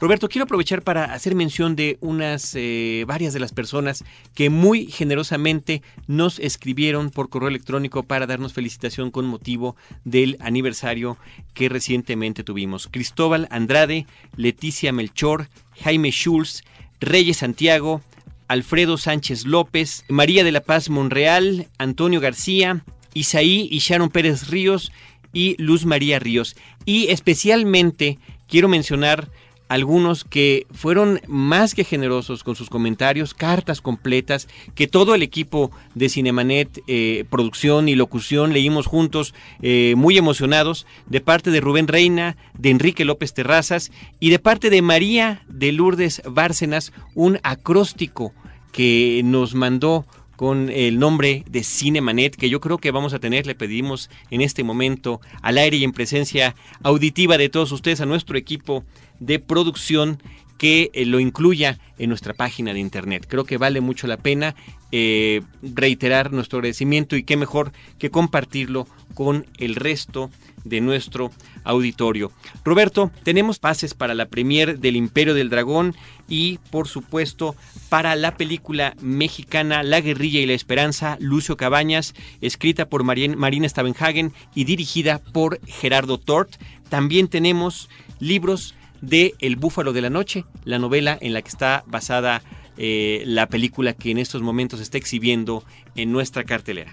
Roberto, 0.00 0.30
quiero 0.30 0.44
aprovechar 0.44 0.80
para 0.80 1.12
hacer 1.12 1.34
mención 1.34 1.76
de 1.76 1.98
unas 2.00 2.54
eh, 2.54 3.04
varias 3.06 3.34
de 3.34 3.40
las 3.40 3.52
personas 3.52 4.02
que 4.34 4.48
muy 4.48 4.86
generosamente 4.86 5.82
nos 6.06 6.38
escribieron 6.38 7.10
por 7.10 7.28
correo 7.28 7.50
electrónico 7.50 8.02
para 8.02 8.26
darnos 8.26 8.54
felicitación 8.54 9.10
con 9.10 9.26
motivo 9.26 9.76
del 10.06 10.38
aniversario 10.40 11.18
que 11.52 11.68
recientemente 11.68 12.44
tuvimos. 12.44 12.88
Cristóbal 12.90 13.46
Andrade, 13.50 14.06
Leticia 14.36 14.90
Melchor, 14.90 15.48
Jaime 15.82 16.10
Schulz, 16.12 16.64
Reyes 16.98 17.36
Santiago, 17.36 18.00
Alfredo 18.48 18.96
Sánchez 18.96 19.44
López, 19.44 20.06
María 20.08 20.44
de 20.44 20.52
la 20.52 20.62
Paz 20.62 20.88
Monreal, 20.88 21.68
Antonio 21.76 22.20
García, 22.20 22.86
Isaí 23.12 23.68
y 23.70 23.80
Sharon 23.80 24.08
Pérez 24.08 24.48
Ríos 24.48 24.92
y 25.34 25.62
Luz 25.62 25.84
María 25.84 26.18
Ríos. 26.18 26.56
Y 26.86 27.08
especialmente 27.08 28.18
quiero 28.48 28.66
mencionar 28.66 29.28
algunos 29.70 30.24
que 30.24 30.66
fueron 30.72 31.20
más 31.28 31.76
que 31.76 31.84
generosos 31.84 32.42
con 32.42 32.56
sus 32.56 32.68
comentarios, 32.68 33.34
cartas 33.34 33.80
completas, 33.80 34.48
que 34.74 34.88
todo 34.88 35.14
el 35.14 35.22
equipo 35.22 35.70
de 35.94 36.08
Cinemanet, 36.08 36.82
eh, 36.88 37.24
producción 37.30 37.88
y 37.88 37.94
locución, 37.94 38.52
leímos 38.52 38.88
juntos, 38.88 39.32
eh, 39.62 39.94
muy 39.96 40.18
emocionados, 40.18 40.88
de 41.06 41.20
parte 41.20 41.52
de 41.52 41.60
Rubén 41.60 41.86
Reina, 41.86 42.36
de 42.58 42.70
Enrique 42.70 43.04
López 43.04 43.32
Terrazas 43.32 43.92
y 44.18 44.30
de 44.30 44.40
parte 44.40 44.70
de 44.70 44.82
María 44.82 45.44
de 45.46 45.70
Lourdes 45.70 46.20
Bárcenas, 46.28 46.92
un 47.14 47.38
acróstico 47.44 48.32
que 48.72 49.22
nos 49.24 49.54
mandó 49.54 50.04
con 50.40 50.70
el 50.70 50.98
nombre 50.98 51.44
de 51.50 51.62
Cinemanet, 51.62 52.34
que 52.34 52.48
yo 52.48 52.62
creo 52.62 52.78
que 52.78 52.92
vamos 52.92 53.12
a 53.12 53.18
tener, 53.18 53.46
le 53.46 53.54
pedimos 53.54 54.08
en 54.30 54.40
este 54.40 54.64
momento 54.64 55.20
al 55.42 55.58
aire 55.58 55.76
y 55.76 55.84
en 55.84 55.92
presencia 55.92 56.54
auditiva 56.82 57.36
de 57.36 57.50
todos 57.50 57.72
ustedes, 57.72 58.00
a 58.00 58.06
nuestro 58.06 58.38
equipo 58.38 58.82
de 59.18 59.38
producción 59.38 60.18
que 60.56 60.88
eh, 60.94 61.04
lo 61.04 61.20
incluya 61.20 61.78
en 61.98 62.08
nuestra 62.08 62.32
página 62.32 62.72
de 62.72 62.80
internet. 62.80 63.26
Creo 63.28 63.44
que 63.44 63.58
vale 63.58 63.82
mucho 63.82 64.06
la 64.06 64.16
pena 64.16 64.56
eh, 64.92 65.42
reiterar 65.62 66.32
nuestro 66.32 66.58
agradecimiento 66.58 67.16
y 67.16 67.22
qué 67.22 67.36
mejor 67.36 67.72
que 67.98 68.10
compartirlo 68.10 68.86
con 69.14 69.46
el 69.58 69.76
resto 69.76 70.30
de 70.64 70.80
nuestro 70.80 71.30
auditorio. 71.64 72.32
Roberto, 72.64 73.10
tenemos 73.22 73.58
pases 73.58 73.94
para 73.94 74.14
la 74.14 74.26
premier 74.26 74.78
del 74.78 74.96
Imperio 74.96 75.34
del 75.34 75.50
Dragón 75.50 75.94
y 76.28 76.58
por 76.70 76.88
supuesto 76.88 77.56
para 77.88 78.14
la 78.16 78.36
película 78.36 78.94
mexicana 79.00 79.82
La 79.82 80.00
guerrilla 80.00 80.40
y 80.40 80.46
la 80.46 80.54
esperanza, 80.54 81.16
Lucio 81.20 81.56
Cabañas, 81.56 82.14
escrita 82.40 82.88
por 82.88 83.04
Marina 83.04 83.68
Stavenhagen 83.68 84.32
y 84.54 84.64
dirigida 84.64 85.18
por 85.18 85.60
Gerardo 85.66 86.18
Tort. 86.18 86.56
También 86.88 87.28
tenemos 87.28 87.88
libros 88.18 88.74
de 89.00 89.34
El 89.38 89.56
Búfalo 89.56 89.92
de 89.92 90.02
la 90.02 90.10
Noche, 90.10 90.44
la 90.64 90.78
novela 90.78 91.16
en 91.20 91.32
la 91.32 91.42
que 91.42 91.48
está 91.48 91.84
basada 91.86 92.42
eh, 92.76 93.22
la 93.26 93.46
película 93.48 93.92
que 93.92 94.10
en 94.10 94.18
estos 94.18 94.42
momentos 94.42 94.80
está 94.80 94.98
exhibiendo 94.98 95.64
en 95.96 96.12
nuestra 96.12 96.44
cartelera. 96.44 96.92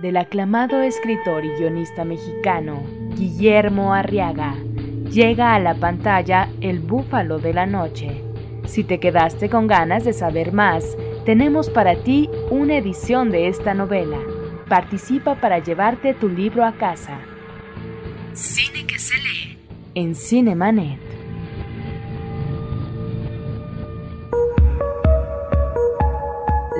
Del 0.00 0.16
aclamado 0.16 0.80
escritor 0.80 1.44
y 1.44 1.50
guionista 1.58 2.04
mexicano 2.04 2.82
Guillermo 3.16 3.92
Arriaga, 3.92 4.56
llega 5.10 5.54
a 5.54 5.58
la 5.58 5.74
pantalla 5.74 6.48
El 6.60 6.80
Búfalo 6.80 7.38
de 7.38 7.52
la 7.52 7.66
Noche. 7.66 8.22
Si 8.64 8.84
te 8.84 9.00
quedaste 9.00 9.50
con 9.50 9.66
ganas 9.66 10.04
de 10.04 10.12
saber 10.12 10.52
más, 10.52 10.96
tenemos 11.24 11.68
para 11.68 11.96
ti 11.96 12.30
una 12.50 12.76
edición 12.76 13.30
de 13.30 13.48
esta 13.48 13.74
novela. 13.74 14.18
Participa 14.68 15.34
para 15.40 15.58
llevarte 15.58 16.14
tu 16.14 16.28
libro 16.28 16.64
a 16.64 16.72
casa. 16.72 17.18
Cine 18.32 18.86
que 18.86 18.98
se 18.98 19.16
lee 19.18 19.58
en 19.94 20.14
Cinemanet. 20.14 21.09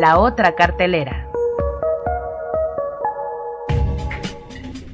La 0.00 0.18
otra 0.18 0.54
cartelera. 0.54 1.28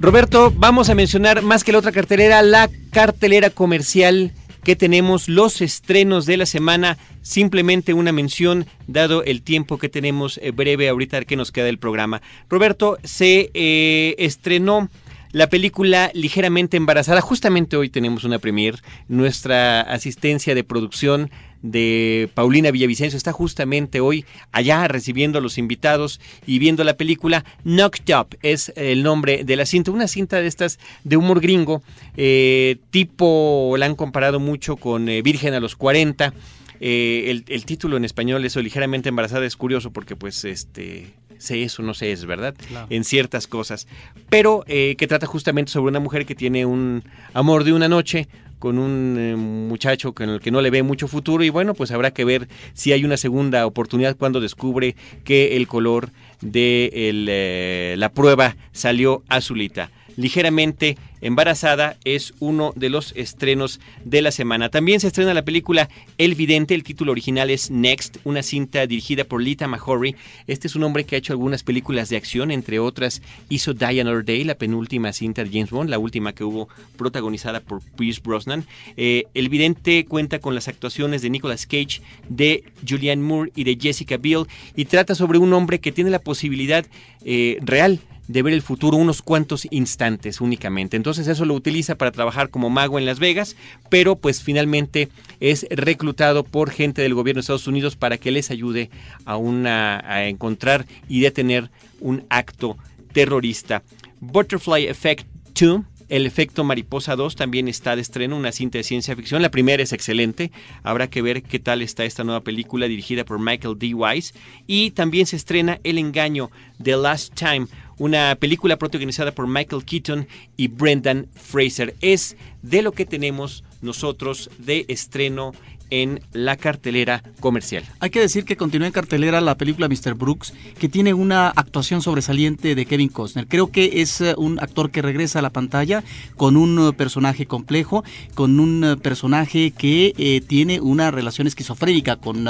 Roberto, 0.00 0.52
vamos 0.54 0.90
a 0.90 0.96
mencionar 0.96 1.42
más 1.42 1.62
que 1.62 1.70
la 1.70 1.78
otra 1.78 1.92
cartelera, 1.92 2.42
la 2.42 2.68
cartelera 2.90 3.50
comercial 3.50 4.32
que 4.64 4.74
tenemos, 4.74 5.28
los 5.28 5.60
estrenos 5.60 6.26
de 6.26 6.36
la 6.36 6.44
semana, 6.44 6.98
simplemente 7.22 7.94
una 7.94 8.10
mención, 8.10 8.66
dado 8.88 9.22
el 9.22 9.42
tiempo 9.42 9.78
que 9.78 9.88
tenemos 9.88 10.40
eh, 10.42 10.50
breve 10.50 10.88
ahorita 10.88 11.24
que 11.24 11.36
nos 11.36 11.52
queda 11.52 11.68
el 11.68 11.78
programa. 11.78 12.20
Roberto, 12.50 12.98
se 13.04 13.50
eh, 13.54 14.16
estrenó 14.18 14.90
la 15.32 15.48
película 15.48 16.10
Ligeramente 16.14 16.76
Embarazada. 16.76 17.20
Justamente 17.20 17.76
hoy 17.76 17.88
tenemos 17.88 18.24
una 18.24 18.38
premier. 18.38 18.82
Nuestra 19.08 19.80
asistencia 19.80 20.54
de 20.54 20.64
producción 20.64 21.30
de 21.62 22.28
Paulina 22.34 22.70
Villavicencio 22.70 23.16
está 23.16 23.32
justamente 23.32 24.00
hoy 24.00 24.24
allá 24.52 24.86
recibiendo 24.88 25.38
a 25.38 25.42
los 25.42 25.58
invitados 25.58 26.20
y 26.46 26.58
viendo 26.58 26.84
la 26.84 26.96
película 26.96 27.44
Knocked 27.64 28.14
Up 28.14 28.36
es 28.42 28.72
el 28.76 29.02
nombre 29.02 29.44
de 29.44 29.56
la 29.56 29.66
cinta, 29.66 29.90
una 29.90 30.08
cinta 30.08 30.36
de 30.36 30.46
estas 30.46 30.78
de 31.04 31.16
humor 31.16 31.40
gringo, 31.40 31.82
eh, 32.16 32.76
tipo, 32.90 33.74
la 33.78 33.86
han 33.86 33.96
comparado 33.96 34.40
mucho 34.40 34.76
con 34.76 35.08
eh, 35.08 35.22
Virgen 35.22 35.54
a 35.54 35.60
los 35.60 35.76
40. 35.76 36.32
Eh, 36.78 37.42
el, 37.46 37.64
título 37.64 37.96
en 37.96 38.04
español, 38.04 38.44
eso 38.44 38.60
ligeramente 38.60 39.08
embarazada, 39.08 39.46
es 39.46 39.56
curioso 39.56 39.92
porque 39.92 40.14
pues 40.14 40.44
este 40.44 41.14
sé 41.38 41.62
eso, 41.62 41.82
no 41.82 41.94
sé 41.94 42.12
es, 42.12 42.24
¿verdad? 42.26 42.54
En 42.90 43.04
ciertas 43.04 43.46
cosas. 43.46 43.86
Pero 44.28 44.64
que 44.66 45.06
trata 45.08 45.26
justamente 45.26 45.72
sobre 45.72 45.90
una 45.90 46.00
mujer 46.00 46.26
que 46.26 46.34
tiene 46.34 46.66
un 46.66 47.04
amor 47.32 47.64
de 47.64 47.72
una 47.72 47.88
noche, 47.88 48.28
con 48.58 48.78
un 48.78 49.16
eh, 49.18 49.36
muchacho 49.36 50.12
con 50.14 50.30
el 50.30 50.40
que 50.40 50.50
no 50.50 50.60
le 50.60 50.70
ve 50.70 50.82
mucho 50.82 51.08
futuro 51.08 51.44
y 51.44 51.50
bueno, 51.50 51.74
pues 51.74 51.90
habrá 51.90 52.12
que 52.12 52.24
ver 52.24 52.48
si 52.72 52.92
hay 52.92 53.04
una 53.04 53.16
segunda 53.16 53.66
oportunidad 53.66 54.16
cuando 54.16 54.40
descubre 54.40 54.96
que 55.24 55.56
el 55.56 55.66
color 55.66 56.10
de 56.40 56.90
eh, 56.92 57.94
la 57.98 58.10
prueba 58.10 58.56
salió 58.72 59.22
azulita. 59.28 59.90
Ligeramente 60.16 60.96
Embarazada 61.20 61.96
es 62.04 62.34
uno 62.40 62.72
de 62.76 62.90
los 62.90 63.12
estrenos 63.16 63.80
de 64.04 64.22
la 64.22 64.30
semana. 64.30 64.68
También 64.68 65.00
se 65.00 65.06
estrena 65.06 65.34
la 65.34 65.44
película 65.44 65.88
El 66.18 66.34
Vidente, 66.34 66.74
el 66.74 66.84
título 66.84 67.12
original 67.12 67.50
es 67.50 67.70
Next, 67.70 68.18
una 68.24 68.42
cinta 68.42 68.86
dirigida 68.86 69.24
por 69.24 69.42
Lita 69.42 69.66
Mahori. 69.66 70.14
Este 70.46 70.68
es 70.68 70.76
un 70.76 70.84
hombre 70.84 71.04
que 71.04 71.16
ha 71.16 71.18
hecho 71.18 71.32
algunas 71.32 71.62
películas 71.62 72.10
de 72.10 72.16
acción, 72.16 72.50
entre 72.50 72.78
otras 72.78 73.22
hizo 73.48 73.72
Die 73.72 74.00
Another 74.00 74.24
Day, 74.24 74.44
la 74.44 74.56
penúltima 74.56 75.12
cinta 75.12 75.42
de 75.42 75.50
James 75.50 75.70
Bond, 75.70 75.90
la 75.90 75.98
última 75.98 76.32
que 76.32 76.44
hubo 76.44 76.68
protagonizada 76.96 77.60
por 77.60 77.82
Pierce 77.96 78.20
Brosnan. 78.22 78.66
Eh, 78.96 79.24
el 79.34 79.48
Vidente 79.48 80.04
cuenta 80.04 80.38
con 80.38 80.54
las 80.54 80.68
actuaciones 80.68 81.22
de 81.22 81.30
Nicolas 81.30 81.66
Cage, 81.66 82.02
de 82.28 82.62
Julianne 82.88 83.22
Moore 83.22 83.52
y 83.56 83.64
de 83.64 83.78
Jessica 83.80 84.16
Biel 84.16 84.46
y 84.76 84.84
trata 84.84 85.14
sobre 85.14 85.38
un 85.38 85.52
hombre 85.54 85.80
que 85.80 85.92
tiene 85.92 86.10
la 86.10 86.18
posibilidad 86.18 86.86
eh, 87.24 87.58
real 87.62 88.00
de 88.28 88.42
ver 88.42 88.52
el 88.52 88.62
futuro 88.62 88.96
unos 88.96 89.22
cuantos 89.22 89.66
instantes 89.70 90.40
únicamente. 90.40 90.96
Entonces 90.96 91.26
eso 91.28 91.44
lo 91.44 91.54
utiliza 91.54 91.96
para 91.96 92.10
trabajar 92.10 92.50
como 92.50 92.70
mago 92.70 92.98
en 92.98 93.06
Las 93.06 93.18
Vegas, 93.18 93.56
pero 93.88 94.16
pues 94.16 94.42
finalmente 94.42 95.08
es 95.40 95.66
reclutado 95.70 96.44
por 96.44 96.70
gente 96.70 97.02
del 97.02 97.14
gobierno 97.14 97.38
de 97.38 97.42
Estados 97.42 97.66
Unidos 97.66 97.96
para 97.96 98.18
que 98.18 98.30
les 98.30 98.50
ayude 98.50 98.90
a, 99.24 99.36
una, 99.36 100.00
a 100.10 100.26
encontrar 100.28 100.86
y 101.08 101.20
detener 101.20 101.70
un 102.00 102.24
acto 102.28 102.76
terrorista. 103.12 103.82
Butterfly 104.20 104.86
Effect 104.86 105.26
2 105.58 105.82
el 106.08 106.26
efecto 106.26 106.62
Mariposa 106.62 107.16
2 107.16 107.34
también 107.34 107.66
está 107.66 107.96
de 107.96 108.02
estreno, 108.02 108.36
una 108.36 108.52
cinta 108.52 108.78
de 108.78 108.84
ciencia 108.84 109.16
ficción. 109.16 109.42
La 109.42 109.50
primera 109.50 109.82
es 109.82 109.92
excelente. 109.92 110.52
Habrá 110.82 111.08
que 111.08 111.22
ver 111.22 111.42
qué 111.42 111.58
tal 111.58 111.82
está 111.82 112.04
esta 112.04 112.22
nueva 112.22 112.42
película 112.42 112.86
dirigida 112.86 113.24
por 113.24 113.40
Michael 113.40 113.78
D. 113.78 113.94
Weiss. 113.94 114.32
Y 114.66 114.92
también 114.92 115.26
se 115.26 115.36
estrena 115.36 115.80
El 115.82 115.98
engaño, 115.98 116.50
The 116.82 116.96
Last 116.96 117.34
Time, 117.34 117.66
una 117.98 118.36
película 118.36 118.76
protagonizada 118.76 119.32
por 119.32 119.48
Michael 119.48 119.84
Keaton 119.84 120.28
y 120.56 120.68
Brendan 120.68 121.26
Fraser. 121.34 121.94
Es 122.00 122.36
de 122.62 122.82
lo 122.82 122.92
que 122.92 123.06
tenemos 123.06 123.64
nosotros 123.82 124.50
de 124.58 124.84
estreno 124.88 125.52
en 125.90 126.20
la 126.32 126.56
cartelera 126.56 127.22
comercial. 127.40 127.84
Hay 128.00 128.10
que 128.10 128.20
decir 128.20 128.44
que 128.44 128.56
continúa 128.56 128.86
en 128.86 128.92
cartelera 128.92 129.40
la 129.40 129.56
película 129.56 129.88
Mr. 129.88 130.14
Brooks, 130.14 130.52
que 130.78 130.88
tiene 130.88 131.14
una 131.14 131.48
actuación 131.48 132.02
sobresaliente 132.02 132.74
de 132.74 132.86
Kevin 132.86 133.08
Costner. 133.08 133.46
Creo 133.46 133.70
que 133.70 134.02
es 134.02 134.20
eh, 134.20 134.34
un 134.36 134.58
actor 134.60 134.90
que 134.90 135.02
regresa 135.02 135.38
a 135.38 135.42
la 135.42 135.50
pantalla 135.50 136.02
con 136.36 136.56
un 136.56 136.88
eh, 136.88 136.92
personaje 136.92 137.46
complejo, 137.46 138.04
con 138.34 138.60
un 138.60 138.84
eh, 138.84 138.96
personaje 138.96 139.70
que 139.70 140.42
tiene 140.48 140.80
una 140.80 141.10
relación 141.10 141.46
esquizofrénica 141.46 142.16
con 142.16 142.46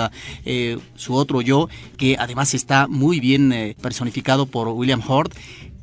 su 0.96 1.14
otro 1.14 1.40
yo, 1.40 1.68
que 1.96 2.16
además 2.18 2.54
está 2.54 2.86
muy 2.88 3.20
bien 3.20 3.74
personificado 3.80 4.46
por 4.46 4.68
William 4.68 5.02
Hurt 5.06 5.34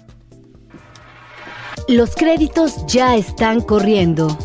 Los 1.89 2.15
créditos 2.15 2.87
ya 2.87 3.17
están 3.17 3.63
corriendo. 3.63 4.39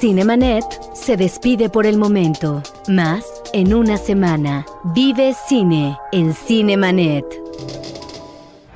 Cinemanet 0.00 0.64
se 0.94 1.16
despide 1.16 1.68
por 1.70 1.86
el 1.86 1.98
momento. 1.98 2.62
Más 2.88 3.24
en 3.52 3.74
una 3.74 3.96
semana. 3.96 4.64
Vive 4.94 5.34
cine 5.48 5.98
en 6.12 6.32
Cinemanet. 6.34 7.24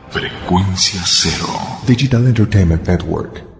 Frecuencia 0.09 1.01
cero. 1.05 1.47
Digital 1.87 2.27
Entertainment 2.27 2.89
Network. 2.89 3.52